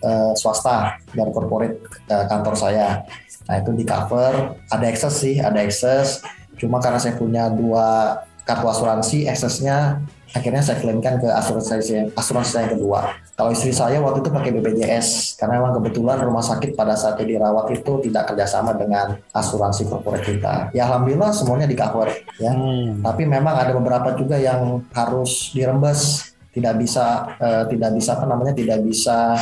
eh, 0.04 0.32
swasta 0.36 0.98
dari 1.12 1.32
corporate 1.32 1.78
eh, 2.10 2.26
kantor 2.28 2.56
saya. 2.56 3.04
Nah 3.48 3.56
itu 3.60 3.72
di 3.76 3.84
cover. 3.84 4.60
Ada 4.72 4.86
excess 4.88 5.16
sih, 5.20 5.40
ada 5.40 5.60
excess. 5.64 6.24
Cuma 6.56 6.80
karena 6.80 7.00
saya 7.02 7.18
punya 7.18 7.50
dua 7.52 8.20
kartu 8.44 8.68
asuransi, 8.68 9.28
excessnya 9.28 10.04
akhirnya 10.34 10.66
saya 10.66 10.82
klaimkan 10.82 11.22
ke 11.22 11.30
asuransi 11.30 11.70
saya, 11.70 12.04
asuransi 12.18 12.50
saya 12.50 12.64
yang 12.68 12.74
kedua. 12.82 13.00
Kalau 13.38 13.50
istri 13.54 13.70
saya 13.70 14.02
waktu 14.02 14.26
itu 14.26 14.30
pakai 14.34 14.52
BPJS 14.54 15.38
karena 15.38 15.62
memang 15.62 15.78
kebetulan 15.82 16.18
rumah 16.26 16.42
sakit 16.42 16.74
pada 16.74 16.98
saat 16.98 17.22
dia 17.22 17.38
dirawat 17.38 17.70
itu 17.70 18.02
tidak 18.10 18.34
kerjasama 18.34 18.74
dengan 18.74 19.18
asuransi 19.30 19.90
corporate 19.90 20.26
kita. 20.26 20.74
Ya 20.74 20.90
alhamdulillah 20.90 21.32
semuanya 21.34 21.70
di 21.70 21.78
cover 21.78 22.10
ya. 22.42 22.52
Tapi 23.00 23.24
memang 23.30 23.54
ada 23.54 23.72
beberapa 23.78 24.18
juga 24.18 24.42
yang 24.42 24.82
harus 24.94 25.54
dirembes, 25.54 26.34
tidak 26.54 26.82
bisa 26.82 27.38
eh, 27.38 27.64
tidak 27.70 27.90
bisa 27.94 28.10
apa 28.18 28.26
namanya 28.26 28.54
tidak 28.54 28.80
bisa 28.86 29.38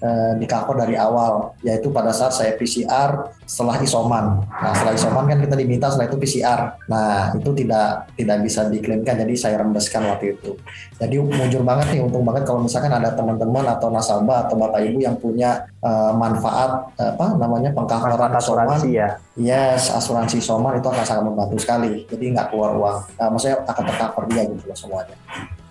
eh, 0.00 0.32
di 0.40 0.46
cover 0.48 0.80
dari 0.80 0.96
awal, 0.98 1.54
yaitu 1.62 1.90
pada 1.90 2.10
saat 2.10 2.32
saya 2.34 2.56
PCR 2.58 3.34
setelah 3.44 3.76
isoman. 3.82 4.42
Nah 4.48 4.72
setelah 4.72 4.94
isoman 4.96 5.24
kan 5.28 5.38
kita 5.42 5.54
diminta 5.54 5.92
setelah 5.92 6.08
itu 6.10 6.18
PCR. 6.18 6.60
Nah 6.88 7.34
itu 7.36 7.50
tidak 7.52 8.14
tidak 8.16 8.38
bisa 8.42 8.60
diklaimkan, 8.70 9.14
jadi 9.20 9.34
saya 9.36 9.56
rembeskan 9.60 10.02
waktu 10.08 10.34
itu. 10.38 10.56
Jadi 10.98 11.14
mujur 11.20 11.62
banget 11.62 11.94
nih, 11.94 12.00
untung 12.02 12.24
banget 12.24 12.48
kalau 12.48 12.64
misalkan 12.64 12.90
ada 12.90 13.12
teman-teman 13.12 13.64
atau 13.68 13.92
nasabah 13.92 14.48
atau 14.48 14.56
bapak 14.56 14.80
ibu 14.88 14.98
yang 15.04 15.14
punya 15.20 15.68
eh, 15.82 16.12
manfaat 16.16 16.94
eh, 16.98 17.12
apa 17.14 17.36
namanya 17.38 17.70
pengcoveran 17.76 18.32
isoman. 18.34 18.66
asuransi 18.66 18.90
ya. 18.94 19.08
Yes, 19.34 19.90
asuransi 19.90 20.38
Soman 20.38 20.78
itu 20.78 20.86
akan 20.86 21.02
sangat 21.02 21.24
membantu 21.26 21.58
sekali. 21.58 22.06
Jadi 22.06 22.38
nggak 22.38 22.54
keluar 22.54 22.70
uang. 22.78 22.98
Nah, 23.18 23.28
maksudnya 23.34 23.66
akan 23.66 23.84
tercover 23.90 24.24
dia 24.30 24.42
gitu 24.46 24.64
loh 24.70 24.78
semuanya. 24.78 25.16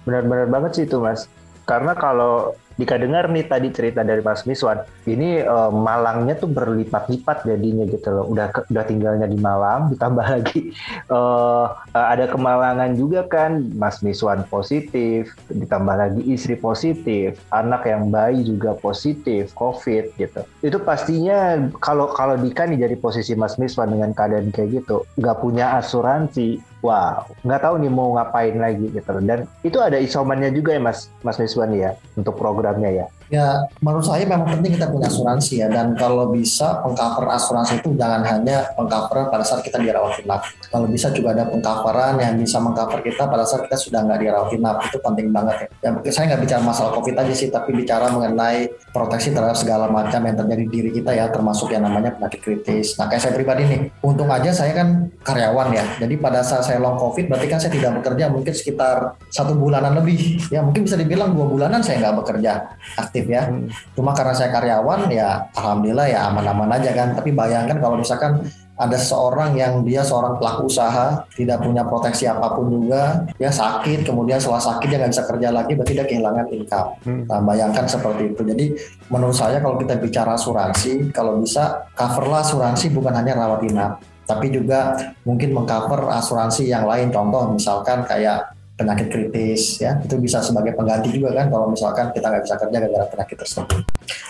Benar-benar 0.04 0.48
banget 0.52 0.72
sih 0.76 0.84
itu 0.84 1.00
Mas. 1.00 1.32
Karena 1.64 1.96
kalau 1.96 2.56
Dika 2.74 2.98
dengar 2.98 3.30
nih 3.30 3.46
tadi 3.46 3.70
cerita 3.70 4.02
dari 4.02 4.26
Mas 4.26 4.50
Miswan, 4.50 4.82
ini 5.06 5.46
eh, 5.46 5.72
Malangnya 5.72 6.34
tuh 6.34 6.50
berlipat-lipat 6.50 7.46
jadinya 7.46 7.86
gitu 7.86 8.10
loh. 8.10 8.26
Udah 8.34 8.50
ke- 8.50 8.66
udah 8.66 8.86
tinggalnya 8.90 9.30
di 9.30 9.38
Malang, 9.38 9.88
ditambah 9.94 10.26
lagi 10.26 10.74
eh, 11.06 11.66
ada 11.94 12.26
kemalangan 12.34 12.98
juga 12.98 13.30
kan, 13.30 13.70
Mas 13.78 14.02
Miswan 14.02 14.50
positif, 14.50 15.38
ditambah 15.54 15.96
lagi 15.96 16.22
istri 16.34 16.58
positif, 16.58 17.38
anak 17.54 17.86
yang 17.86 18.10
bayi 18.10 18.42
juga 18.42 18.74
positif, 18.74 19.54
COVID 19.54 20.18
gitu. 20.18 20.42
Itu 20.66 20.82
pastinya 20.82 21.70
kalau 21.78 22.10
kalau 22.10 22.42
Dika 22.42 22.66
nih 22.66 22.90
dari 22.90 22.98
posisi 22.98 23.38
Mas 23.38 23.62
Miswan 23.62 23.94
dengan 23.94 24.18
keadaan 24.18 24.50
kayak 24.50 24.82
gitu, 24.82 25.06
nggak 25.22 25.38
punya 25.46 25.78
asuransi, 25.78 26.73
wow, 26.84 27.24
nggak 27.48 27.62
tahu 27.64 27.76
nih 27.80 27.92
mau 27.92 28.12
ngapain 28.20 28.60
lagi 28.60 28.92
gitu. 28.92 29.12
Dan 29.24 29.48
itu 29.64 29.80
ada 29.80 29.96
isomannya 29.96 30.52
juga 30.52 30.76
ya 30.76 30.82
Mas 30.84 31.08
Mas 31.24 31.40
Miswan 31.40 31.72
ya 31.72 31.96
untuk 32.20 32.36
programnya 32.36 32.92
ya. 32.92 33.06
Ya, 33.34 33.66
menurut 33.82 34.06
saya 34.06 34.30
memang 34.30 34.46
penting 34.46 34.78
kita 34.78 34.94
punya 34.94 35.10
asuransi 35.10 35.66
ya. 35.66 35.68
Dan 35.74 35.98
kalau 35.98 36.30
bisa 36.30 36.86
pengcover 36.86 37.26
asuransi 37.34 37.82
itu 37.82 37.98
jangan 37.98 38.22
hanya 38.22 38.70
pengcover 38.78 39.34
pada 39.34 39.42
saat 39.42 39.66
kita 39.66 39.82
dirawat 39.82 40.22
inap. 40.22 40.46
Kalau 40.70 40.86
bisa 40.86 41.10
juga 41.10 41.34
ada 41.34 41.50
pengcoveran 41.50 42.22
yang 42.22 42.38
bisa 42.38 42.62
mengcover 42.62 43.02
kita 43.02 43.26
pada 43.26 43.42
saat 43.42 43.66
kita 43.66 43.78
sudah 43.82 44.06
nggak 44.06 44.22
dirawat 44.22 44.54
inap. 44.54 44.86
Itu 44.86 45.02
penting 45.02 45.34
banget 45.34 45.66
ya. 45.82 45.98
ya 45.98 46.12
saya 46.14 46.30
nggak 46.30 46.42
bicara 46.46 46.62
masalah 46.62 46.94
COVID 46.94 47.16
aja 47.26 47.34
sih, 47.34 47.50
tapi 47.50 47.74
bicara 47.74 48.14
mengenai 48.14 48.70
proteksi 48.94 49.34
terhadap 49.34 49.58
segala 49.58 49.90
macam 49.90 50.22
yang 50.22 50.38
terjadi 50.38 50.64
di 50.70 50.70
diri 50.70 50.90
kita 50.94 51.18
ya, 51.18 51.26
termasuk 51.34 51.74
yang 51.74 51.90
namanya 51.90 52.14
penyakit 52.14 52.38
kritis. 52.38 52.94
Nah, 53.02 53.10
kayak 53.10 53.22
saya 53.26 53.34
pribadi 53.34 53.66
nih, 53.66 53.80
untung 54.06 54.30
aja 54.30 54.54
saya 54.54 54.78
kan 54.78 55.10
karyawan 55.26 55.74
ya. 55.74 55.84
Jadi 55.98 56.22
pada 56.22 56.46
saat 56.46 56.70
saya 56.70 56.78
long 56.78 57.02
COVID, 57.02 57.34
berarti 57.34 57.48
kan 57.50 57.58
saya 57.58 57.74
tidak 57.74 57.98
bekerja 57.98 58.30
mungkin 58.30 58.54
sekitar 58.54 59.18
satu 59.34 59.58
bulanan 59.58 59.98
lebih. 59.98 60.38
Ya, 60.54 60.62
mungkin 60.62 60.86
bisa 60.86 60.94
dibilang 60.94 61.34
dua 61.34 61.50
bulanan 61.50 61.82
saya 61.82 61.98
nggak 61.98 62.16
bekerja 62.22 62.78
aktif 63.00 63.23
ya. 63.28 63.50
Cuma 63.94 64.12
karena 64.12 64.34
saya 64.36 64.50
karyawan 64.54 65.10
ya 65.12 65.48
alhamdulillah 65.56 66.08
ya 66.10 66.20
aman-aman 66.32 66.70
aja 66.80 66.92
kan. 66.94 67.16
Tapi 67.16 67.32
bayangkan 67.32 67.78
kalau 67.80 68.00
misalkan 68.00 68.44
ada 68.74 68.98
seseorang 68.98 69.54
yang 69.54 69.86
dia 69.86 70.02
seorang 70.02 70.42
pelaku 70.42 70.66
usaha 70.66 71.22
tidak 71.38 71.62
punya 71.62 71.86
proteksi 71.86 72.26
apa 72.26 72.58
pun 72.58 72.74
juga 72.74 73.22
ya 73.38 73.54
sakit 73.54 74.02
kemudian 74.02 74.42
setelah 74.42 74.58
sakit 74.58 74.88
dia 74.90 74.98
nggak 74.98 75.14
bisa 75.14 75.26
kerja 75.30 75.48
lagi 75.54 75.72
berarti 75.78 75.94
dia 75.94 76.06
kehilangan 76.10 76.46
income. 76.50 76.90
Nah, 77.30 77.40
bayangkan 77.46 77.86
seperti 77.86 78.34
itu. 78.34 78.42
Jadi 78.42 78.66
menurut 79.14 79.38
saya 79.38 79.62
kalau 79.62 79.78
kita 79.78 80.02
bicara 80.02 80.34
asuransi 80.34 81.14
kalau 81.14 81.38
bisa 81.38 81.86
coverlah 81.94 82.42
asuransi 82.42 82.90
bukan 82.90 83.14
hanya 83.14 83.38
rawat 83.38 83.62
inap 83.70 84.02
tapi 84.24 84.48
juga 84.50 84.96
mungkin 85.28 85.52
mengcover 85.52 86.08
asuransi 86.10 86.72
yang 86.72 86.88
lain. 86.88 87.12
Contoh 87.12 87.54
misalkan 87.54 88.08
kayak 88.08 88.53
penyakit 88.74 89.08
kritis 89.10 89.80
ya. 89.82 90.02
Itu 90.02 90.18
bisa 90.18 90.42
sebagai 90.42 90.74
pengganti 90.74 91.14
juga 91.14 91.34
kan 91.34 91.48
kalau 91.54 91.70
misalkan 91.70 92.10
kita 92.12 92.26
nggak 92.30 92.44
bisa 92.44 92.56
kerja 92.58 92.78
gara-gara 92.78 93.06
penyakit 93.10 93.38
tersebut. 93.38 93.82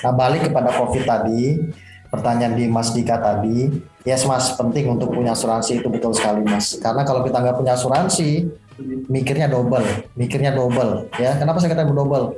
Nah 0.03 0.12
balik 0.12 0.51
kepada 0.51 0.69
COVID 0.75 1.03
tadi 1.08 1.43
pertanyaan 2.13 2.53
di 2.53 2.65
Mas 2.69 2.93
Dika 2.93 3.17
tadi 3.17 3.73
yes 4.06 4.27
Mas 4.29 4.53
penting 4.53 4.86
untuk 4.86 5.10
punya 5.10 5.34
asuransi 5.34 5.82
itu 5.82 5.88
betul 5.89 6.13
sekali 6.13 6.43
Mas. 6.45 6.77
Karena 6.77 7.01
kalau 7.08 7.23
kita 7.23 7.39
nggak 7.39 7.58
punya 7.58 7.73
asuransi 7.73 8.62
mikirnya 9.06 9.45
double 9.45 9.86
mikirnya 10.17 10.51
double 10.51 11.08
ya. 11.21 11.38
Kenapa 11.38 11.62
saya 11.62 11.77
kata 11.77 11.89
double? 11.89 12.34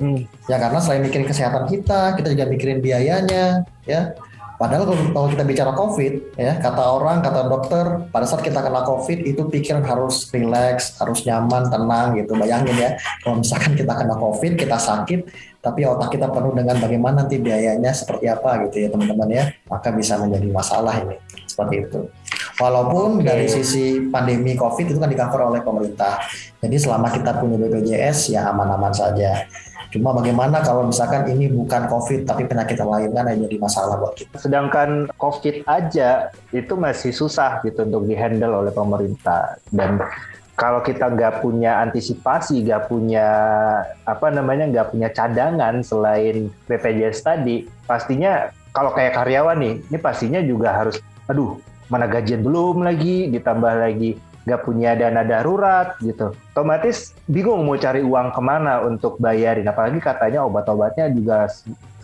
Ya 0.52 0.60
karena 0.60 0.80
selain 0.84 1.04
mikirin 1.04 1.26
kesehatan 1.26 1.66
kita 1.68 2.16
kita 2.20 2.28
juga 2.32 2.46
mikirin 2.46 2.84
biayanya 2.84 3.64
ya 3.88 4.14
Padahal 4.56 4.88
kalau, 5.12 5.28
kita 5.28 5.44
bicara 5.44 5.72
COVID, 5.76 6.40
ya 6.40 6.56
kata 6.64 6.84
orang, 6.84 7.20
kata 7.20 7.52
dokter, 7.52 7.86
pada 8.08 8.24
saat 8.24 8.40
kita 8.40 8.64
kena 8.64 8.88
COVID 8.88 9.28
itu 9.28 9.42
pikiran 9.52 9.84
harus 9.84 10.32
relax, 10.32 10.96
harus 10.96 11.28
nyaman, 11.28 11.68
tenang 11.68 12.16
gitu. 12.16 12.40
Bayangin 12.40 12.76
ya, 12.76 12.90
kalau 13.20 13.44
misalkan 13.44 13.76
kita 13.76 13.92
kena 13.92 14.16
COVID, 14.16 14.56
kita 14.56 14.80
sakit, 14.80 15.20
tapi 15.60 15.82
otak 15.84 16.14
kita 16.14 16.30
penuh 16.30 16.54
dengan 16.54 16.78
bagaimana 16.78 17.26
nanti 17.26 17.42
biayanya 17.42 17.90
seperti 17.90 18.30
apa 18.30 18.70
gitu 18.70 18.86
ya 18.86 18.88
teman-teman 18.94 19.30
ya, 19.34 19.44
maka 19.66 19.90
bisa 19.90 20.22
menjadi 20.22 20.48
masalah 20.54 20.94
ini 21.02 21.18
seperti 21.50 21.76
itu. 21.90 22.00
Walaupun 22.56 23.24
dari 23.24 23.48
sisi 23.50 24.08
pandemi 24.12 24.54
COVID 24.54 24.94
itu 24.94 25.00
kan 25.02 25.10
di 25.10 25.18
cover 25.18 25.52
oleh 25.52 25.66
pemerintah, 25.66 26.22
jadi 26.62 26.76
selama 26.80 27.12
kita 27.12 27.42
punya 27.42 27.60
BPJS 27.60 28.32
ya 28.36 28.52
aman-aman 28.54 28.94
saja. 28.94 29.48
Cuma 29.94 30.14
bagaimana 30.16 30.62
kalau 30.62 30.88
misalkan 30.90 31.28
ini 31.30 31.52
bukan 31.52 31.88
COVID 31.90 32.26
tapi 32.28 32.46
penyakit 32.50 32.78
yang 32.80 32.92
lain 32.92 33.10
kan 33.14 33.26
yang 33.32 33.40
jadi 33.48 33.58
masalah 33.62 33.96
buat 34.00 34.14
kita. 34.18 34.36
Sedangkan 34.40 35.10
COVID 35.18 35.66
aja 35.68 36.34
itu 36.52 36.74
masih 36.76 37.12
susah 37.12 37.62
gitu 37.66 37.86
untuk 37.86 38.06
dihandle 38.10 38.66
oleh 38.66 38.74
pemerintah 38.74 39.60
dan 39.70 40.02
kalau 40.56 40.80
kita 40.80 41.12
nggak 41.12 41.44
punya 41.44 41.84
antisipasi, 41.84 42.64
nggak 42.64 42.88
punya 42.88 43.28
apa 44.08 44.32
namanya, 44.32 44.72
nggak 44.72 44.88
punya 44.96 45.12
cadangan 45.12 45.84
selain 45.84 46.48
BPJS 46.72 47.28
tadi, 47.28 47.68
pastinya 47.84 48.48
kalau 48.72 48.96
kayak 48.96 49.20
karyawan 49.20 49.60
nih, 49.60 49.74
ini 49.84 49.98
pastinya 50.00 50.40
juga 50.40 50.72
harus, 50.72 51.04
aduh, 51.28 51.60
mana 51.92 52.08
gajian 52.08 52.40
belum 52.40 52.88
lagi, 52.88 53.28
ditambah 53.36 53.74
lagi 53.84 54.16
nggak 54.46 54.62
punya 54.64 54.96
dana 54.96 55.28
darurat 55.28 55.98
gitu. 56.00 56.32
Otomatis 56.56 57.12
bingung 57.28 57.68
mau 57.68 57.76
cari 57.76 58.00
uang 58.00 58.32
ke 58.32 58.40
mana 58.40 58.80
untuk 58.88 59.20
bayarin. 59.20 59.68
Apalagi 59.68 60.00
katanya 60.00 60.48
obat-obatnya 60.48 61.12
juga 61.12 61.52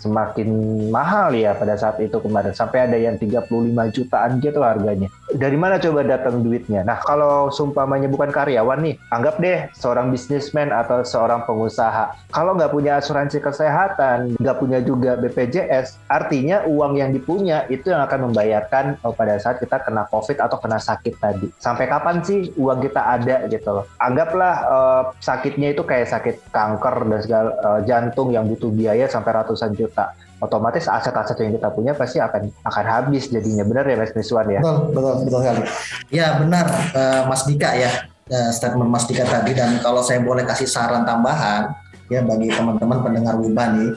semakin 0.02 0.50
mahal 0.90 1.38
ya 1.38 1.54
pada 1.54 1.78
saat 1.78 2.02
itu 2.02 2.18
kemarin. 2.18 2.58
Sampai 2.58 2.90
ada 2.90 2.98
yang 2.98 3.22
35 3.22 3.48
jutaan 3.94 4.42
gitu 4.42 4.60
harganya. 4.66 5.08
Dari 5.30 5.56
mana 5.56 5.78
coba 5.78 6.02
datang 6.02 6.42
duitnya? 6.42 6.82
Nah 6.82 6.98
kalau 7.00 7.54
sumpamanya 7.54 8.10
bukan 8.10 8.34
karyawan 8.34 8.82
nih 8.82 8.96
anggap 9.14 9.38
deh 9.38 9.70
seorang 9.78 10.10
bisnismen 10.10 10.74
atau 10.74 11.06
seorang 11.06 11.46
pengusaha. 11.46 12.18
Kalau 12.34 12.58
nggak 12.58 12.74
punya 12.74 12.98
asuransi 12.98 13.38
kesehatan 13.40 14.42
nggak 14.42 14.58
punya 14.58 14.82
juga 14.82 15.16
BPJS 15.22 16.02
artinya 16.10 16.66
uang 16.66 16.98
yang 16.98 17.14
dipunya 17.14 17.70
itu 17.70 17.94
yang 17.94 18.02
akan 18.04 18.32
membayarkan 18.32 18.98
oh, 19.06 19.14
pada 19.14 19.38
saat 19.38 19.62
kita 19.62 19.80
kena 19.86 20.10
covid 20.10 20.42
atau 20.42 20.58
kena 20.58 20.82
sakit 20.82 21.14
tadi. 21.22 21.48
Sampai 21.62 21.86
kapan 21.86 22.26
sih 22.26 22.50
uang 22.58 22.82
kita 22.82 23.02
ada 23.06 23.46
gitu 23.48 23.70
loh? 23.70 23.86
Anggaplah 24.02 24.41
uh, 24.50 25.04
sakitnya 25.22 25.78
itu 25.78 25.86
kayak 25.86 26.10
sakit 26.10 26.36
kanker 26.50 27.06
dan 27.08 27.20
segala 27.22 27.50
uh, 27.62 27.80
jantung 27.86 28.34
yang 28.34 28.50
butuh 28.50 28.74
biaya 28.74 29.06
sampai 29.06 29.32
ratusan 29.38 29.78
juta. 29.78 30.14
Juta 30.18 30.32
otomatis 30.42 30.90
aset-aset 30.90 31.38
yang 31.46 31.54
kita 31.56 31.70
punya 31.70 31.94
pasti 31.94 32.18
akan 32.18 32.50
akan 32.66 32.86
habis 32.90 33.30
jadinya. 33.30 33.62
Benar 33.62 33.86
ya 33.86 33.96
Mas 33.96 34.12
Miswan 34.18 34.50
ya? 34.50 34.60
Betul 34.60 34.78
betul 34.98 35.14
betul 35.30 35.40
sekali. 35.46 35.62
Ya 36.10 36.28
benar 36.42 36.66
uh, 36.98 37.22
Mas 37.30 37.46
Dika 37.46 37.70
ya. 37.78 38.10
Uh, 38.28 38.50
statement 38.50 38.90
Mas 38.90 39.06
Dika 39.06 39.24
tadi. 39.24 39.54
Dan 39.54 39.78
kalau 39.86 40.02
saya 40.02 40.20
boleh 40.20 40.44
kasih 40.44 40.66
saran 40.66 41.06
tambahan 41.06 41.72
ya 42.10 42.26
bagi 42.26 42.50
teman-teman 42.50 43.00
pendengar 43.06 43.38
Wiba 43.38 43.70
nih. 43.78 43.94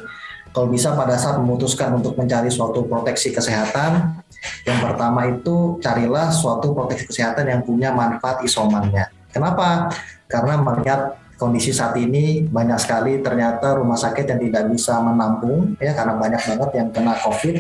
Kalau 0.55 0.71
bisa 0.71 0.95
pada 0.95 1.19
saat 1.19 1.43
memutuskan 1.43 1.99
untuk 1.99 2.15
mencari 2.15 2.47
suatu 2.47 2.87
proteksi 2.87 3.35
kesehatan 3.35 4.23
yang 4.63 4.79
pertama 4.79 5.27
itu 5.27 5.83
carilah 5.83 6.31
suatu 6.31 6.71
proteksi 6.77 7.11
kesehatan 7.11 7.49
yang 7.49 7.61
punya 7.67 7.91
manfaat 7.91 8.39
isomannya 8.47 9.09
kenapa 9.35 9.91
karena 10.31 10.55
melihat 10.63 11.19
kondisi 11.35 11.75
saat 11.75 11.99
ini 11.99 12.47
banyak 12.47 12.79
sekali 12.79 13.19
ternyata 13.19 13.75
rumah 13.75 13.99
sakit 13.99 14.25
yang 14.25 14.41
tidak 14.41 14.63
bisa 14.71 15.03
menampung 15.03 15.75
ya 15.83 15.91
karena 15.93 16.15
banyak 16.15 16.41
banget 16.41 16.71
yang 16.79 16.89
kena 16.95 17.15
COVID 17.21 17.57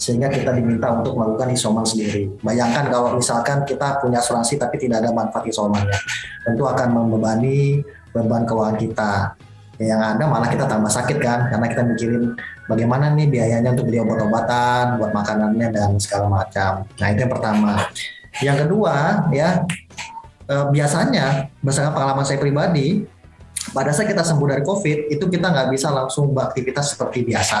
sehingga 0.00 0.32
kita 0.32 0.56
diminta 0.56 0.88
untuk 0.94 1.18
melakukan 1.18 1.52
isoman 1.52 1.84
sendiri. 1.84 2.32
Bayangkan 2.40 2.88
kalau 2.88 3.14
misalkan 3.18 3.62
kita 3.68 4.00
punya 4.00 4.24
asuransi 4.24 4.56
tapi 4.56 4.80
tidak 4.80 5.04
ada 5.04 5.10
manfaat 5.12 5.44
isomannya, 5.44 5.98
tentu 6.46 6.64
akan 6.64 6.88
membebani 6.94 7.84
beban 8.14 8.48
keuangan 8.48 8.76
kita. 8.80 9.12
Yang 9.78 10.02
ada 10.02 10.24
malah 10.26 10.50
kita 10.50 10.66
tambah 10.66 10.90
sakit 10.90 11.18
kan 11.22 11.54
karena 11.54 11.66
kita 11.70 11.82
mikirin 11.86 12.34
bagaimana 12.66 13.14
nih 13.14 13.30
biayanya 13.30 13.70
untuk 13.78 13.86
beli 13.86 14.02
obat-obatan, 14.02 14.98
buat 14.98 15.14
makanannya 15.14 15.68
dan 15.70 15.94
segala 16.02 16.26
macam. 16.26 16.82
Nah 16.98 17.06
itu 17.14 17.22
yang 17.22 17.32
pertama. 17.32 17.86
Yang 18.38 18.56
kedua 18.66 18.94
ya 19.30 19.62
eh, 20.48 20.66
biasanya 20.72 21.52
berdasarkan 21.60 21.92
pengalaman 21.94 22.24
saya 22.24 22.40
pribadi 22.40 23.04
pada 23.76 23.92
saat 23.92 24.08
kita 24.08 24.24
sembuh 24.24 24.48
dari 24.48 24.62
COVID 24.64 25.12
itu 25.12 25.24
kita 25.28 25.46
nggak 25.52 25.68
bisa 25.70 25.92
langsung 25.92 26.32
beraktivitas 26.32 26.96
seperti 26.96 27.28
biasa 27.28 27.58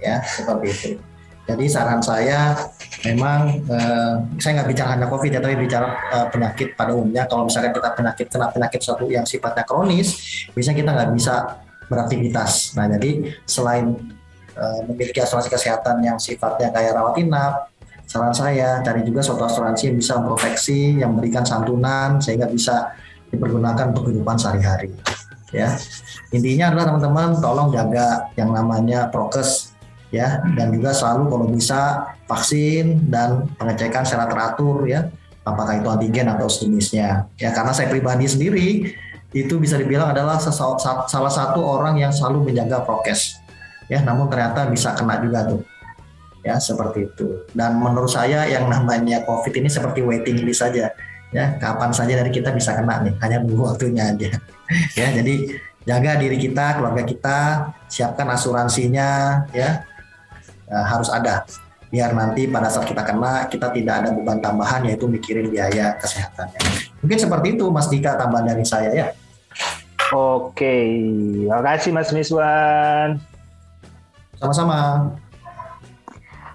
ya 0.00 0.22
seperti 0.22 0.66
itu. 0.70 0.90
Jadi 1.46 1.64
saran 1.70 2.02
saya 2.02 2.58
memang 3.06 3.62
eh, 3.70 4.14
saya 4.42 4.60
nggak 4.60 4.68
bicara 4.74 4.88
hanya 4.98 5.06
COVID 5.06 5.30
ya, 5.30 5.38
tapi 5.38 5.54
bicara 5.54 5.88
eh, 6.10 6.26
penyakit 6.34 6.74
pada 6.74 6.90
umumnya. 6.90 7.22
Kalau 7.30 7.46
misalkan 7.46 7.70
kita 7.70 7.90
penyakit 7.94 8.26
kena 8.26 8.46
penyakit 8.50 8.80
suatu 8.82 9.06
yang 9.06 9.22
sifatnya 9.22 9.62
kronis, 9.62 10.18
biasanya 10.50 10.76
kita 10.82 10.90
nggak 10.90 11.10
bisa 11.14 11.34
beraktivitas. 11.86 12.74
Nah 12.74 12.90
jadi 12.98 13.30
selain 13.46 13.94
eh, 14.58 14.80
memiliki 14.90 15.22
asuransi 15.22 15.46
kesehatan 15.46 16.02
yang 16.02 16.18
sifatnya 16.18 16.74
kayak 16.74 16.98
rawat 16.98 17.14
inap, 17.22 17.70
saran 18.06 18.30
saya 18.30 18.80
cari 18.86 19.02
juga 19.02 19.20
suatu 19.20 19.42
asuransi 19.42 19.90
yang 19.90 19.96
bisa 19.98 20.12
memproteksi, 20.22 21.02
yang 21.02 21.12
memberikan 21.12 21.42
santunan 21.42 22.22
sehingga 22.22 22.46
bisa 22.46 22.94
dipergunakan 23.34 23.90
untuk 23.90 24.08
kehidupan 24.08 24.38
sehari-hari. 24.38 24.94
Ya. 25.50 25.74
Intinya 26.30 26.70
adalah 26.70 26.94
teman-teman 26.94 27.28
tolong 27.42 27.68
jaga 27.74 28.30
yang 28.38 28.54
namanya 28.54 29.10
prokes 29.10 29.74
ya. 30.14 30.42
Dan 30.54 30.70
juga 30.70 30.94
selalu 30.94 31.22
kalau 31.30 31.46
bisa 31.50 31.80
vaksin 32.30 33.10
dan 33.10 33.50
pengecekan 33.58 34.06
secara 34.06 34.30
teratur 34.30 34.86
ya. 34.86 35.10
Apakah 35.46 35.78
itu 35.78 35.86
antigen 35.86 36.26
atau 36.30 36.50
sejenisnya. 36.50 37.30
Ya 37.38 37.50
karena 37.54 37.70
saya 37.70 37.90
pribadi 37.90 38.26
sendiri 38.26 38.90
itu 39.34 39.54
bisa 39.58 39.78
dibilang 39.78 40.14
adalah 40.14 40.38
salah 40.42 41.30
satu 41.30 41.60
orang 41.62 41.98
yang 41.98 42.10
selalu 42.14 42.50
menjaga 42.50 42.82
prokes. 42.86 43.38
Ya 43.90 44.02
namun 44.02 44.26
ternyata 44.30 44.66
bisa 44.66 44.94
kena 44.94 45.18
juga 45.22 45.46
tuh 45.46 45.62
ya 46.46 46.54
seperti 46.62 47.10
itu. 47.10 47.42
Dan 47.50 47.82
menurut 47.82 48.06
saya 48.06 48.46
yang 48.46 48.70
namanya 48.70 49.26
covid 49.26 49.50
ini 49.58 49.66
seperti 49.66 50.06
waiting 50.06 50.46
list 50.46 50.62
saja. 50.62 50.94
Ya 51.34 51.58
kapan 51.58 51.90
saja 51.90 52.14
dari 52.22 52.30
kita 52.30 52.54
bisa 52.54 52.78
kena 52.78 53.02
nih. 53.02 53.18
Hanya 53.18 53.42
nunggu 53.42 53.74
waktunya 53.74 54.14
aja. 54.14 54.30
Ya 54.98 55.14
jadi 55.14 55.62
jaga 55.86 56.18
diri 56.18 56.42
kita 56.42 56.82
keluarga 56.82 57.06
kita 57.06 57.70
siapkan 57.86 58.26
asuransinya 58.30 59.42
ya. 59.50 59.82
Ya 60.66 60.78
harus 60.86 61.06
ada. 61.10 61.46
Biar 61.86 62.10
nanti 62.10 62.50
pada 62.50 62.66
saat 62.66 62.90
kita 62.90 63.06
kena 63.06 63.46
kita 63.46 63.70
tidak 63.70 63.94
ada 64.02 64.10
beban 64.10 64.42
tambahan 64.42 64.82
yaitu 64.90 65.06
mikirin 65.06 65.54
biaya 65.54 65.94
kesehatannya 66.02 66.58
mungkin 67.06 67.22
seperti 67.22 67.54
itu 67.54 67.70
Mas 67.70 67.86
Dika 67.86 68.18
tambahan 68.18 68.50
dari 68.50 68.66
saya 68.66 68.90
ya. 68.90 69.06
Oke. 70.10 70.74
Terima 71.46 71.62
kasih 71.62 71.94
Mas 71.94 72.10
Miswan. 72.10 73.22
Sama-sama 74.42 75.06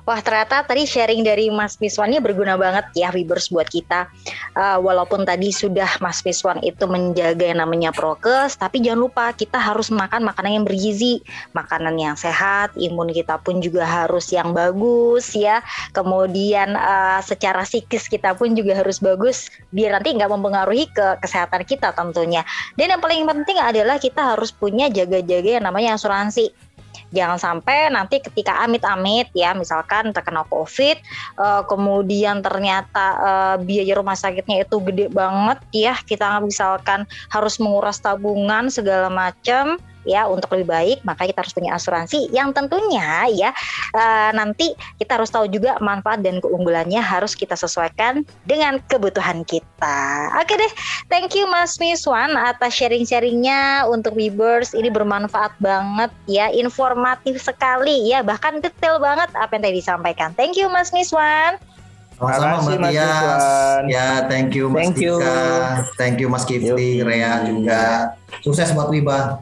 Wah 0.01 0.17
ternyata 0.17 0.65
tadi 0.65 0.89
sharing 0.89 1.21
dari 1.21 1.53
Mas 1.53 1.77
Miswan 1.77 2.09
ini 2.09 2.17
berguna 2.17 2.57
banget 2.57 2.89
ya 2.97 3.13
Wibers 3.13 3.53
buat 3.53 3.69
kita. 3.69 4.09
Uh, 4.57 4.81
walaupun 4.81 5.21
tadi 5.29 5.53
sudah 5.53 6.01
Mas 6.01 6.25
Miswan 6.25 6.57
itu 6.65 6.89
menjaga 6.89 7.45
yang 7.45 7.61
namanya 7.61 7.93
prokes, 7.93 8.57
tapi 8.57 8.81
jangan 8.81 9.05
lupa 9.05 9.29
kita 9.29 9.61
harus 9.61 9.93
makan 9.93 10.25
makanan 10.25 10.61
yang 10.61 10.65
bergizi, 10.65 11.21
makanan 11.53 12.01
yang 12.01 12.17
sehat, 12.17 12.73
imun 12.73 13.13
kita 13.13 13.37
pun 13.45 13.61
juga 13.61 13.85
harus 13.85 14.33
yang 14.33 14.57
bagus 14.57 15.37
ya. 15.37 15.61
Kemudian 15.93 16.73
uh, 16.73 17.21
secara 17.21 17.61
psikis 17.61 18.09
kita 18.09 18.33
pun 18.33 18.57
juga 18.57 18.81
harus 18.81 18.97
bagus, 18.97 19.53
biar 19.69 20.01
nanti 20.01 20.17
nggak 20.17 20.31
mempengaruhi 20.33 20.89
ke 20.89 21.21
kesehatan 21.21 21.61
kita 21.61 21.93
tentunya. 21.93 22.41
Dan 22.73 22.97
yang 22.97 23.01
paling 23.05 23.21
penting 23.29 23.61
adalah 23.61 24.01
kita 24.01 24.33
harus 24.33 24.49
punya 24.49 24.89
jaga-jaga 24.89 25.61
yang 25.61 25.65
namanya 25.69 25.93
asuransi 25.93 26.49
Jangan 27.11 27.35
sampai 27.35 27.91
nanti 27.91 28.23
ketika 28.23 28.63
amit-amit 28.63 29.27
ya 29.35 29.51
misalkan 29.51 30.15
terkena 30.15 30.47
COVID 30.47 30.97
uh, 31.37 31.61
kemudian 31.67 32.39
ternyata 32.39 33.05
uh, 33.19 33.55
biaya 33.59 33.99
rumah 33.99 34.15
sakitnya 34.15 34.63
itu 34.63 34.79
gede 34.79 35.11
banget 35.11 35.59
ya 35.75 35.93
kita 36.07 36.39
misalkan 36.39 37.03
harus 37.27 37.59
menguras 37.59 37.99
tabungan 37.99 38.71
segala 38.71 39.11
macam 39.11 39.75
ya 40.07 40.25
untuk 40.25 40.53
lebih 40.57 40.67
baik 40.69 40.97
maka 41.05 41.29
kita 41.29 41.45
harus 41.45 41.53
punya 41.53 41.71
asuransi 41.77 42.29
yang 42.33 42.51
tentunya 42.51 43.29
ya 43.29 43.51
uh, 43.93 44.31
nanti 44.33 44.73
kita 44.97 45.17
harus 45.19 45.29
tahu 45.29 45.47
juga 45.47 45.77
manfaat 45.83 46.21
dan 46.25 46.39
keunggulannya 46.41 46.99
harus 46.99 47.37
kita 47.37 47.53
sesuaikan 47.57 48.23
dengan 48.45 48.81
kebutuhan 48.89 49.43
kita. 49.45 50.31
Oke 50.39 50.53
deh, 50.57 50.71
thank 51.11 51.33
you 51.33 51.45
Mas 51.49 51.77
Miswan 51.77 52.33
atas 52.37 52.73
sharing-sharingnya 52.77 53.85
untuk 53.87 54.15
Webers 54.17 54.73
ini 54.77 54.89
bermanfaat 54.89 55.55
banget 55.59 56.11
ya, 56.25 56.49
informatif 56.53 57.41
sekali 57.41 58.11
ya, 58.11 58.25
bahkan 58.25 58.59
detail 58.59 58.97
banget 58.97 59.29
apa 59.37 59.57
yang 59.57 59.63
tadi 59.65 59.75
disampaikan. 59.81 60.29
Thank 60.33 60.57
you 60.57 60.67
Mas 60.71 60.93
Miswan. 60.95 61.57
Sama-sama 62.21 62.77
Mbak 62.77 62.93
Tias. 62.93 63.43
Ya, 63.89 64.29
thank 64.29 64.53
you 64.53 64.69
Mas 64.69 64.93
thank 64.93 65.01
Dika. 65.01 65.41
Thank 65.97 66.15
you 66.21 66.29
Mas 66.29 66.45
Kifli, 66.45 67.01
Rea 67.01 67.41
juga. 67.49 68.13
Sukses 68.45 68.69
buat 68.77 68.93
Wiba. 68.93 69.41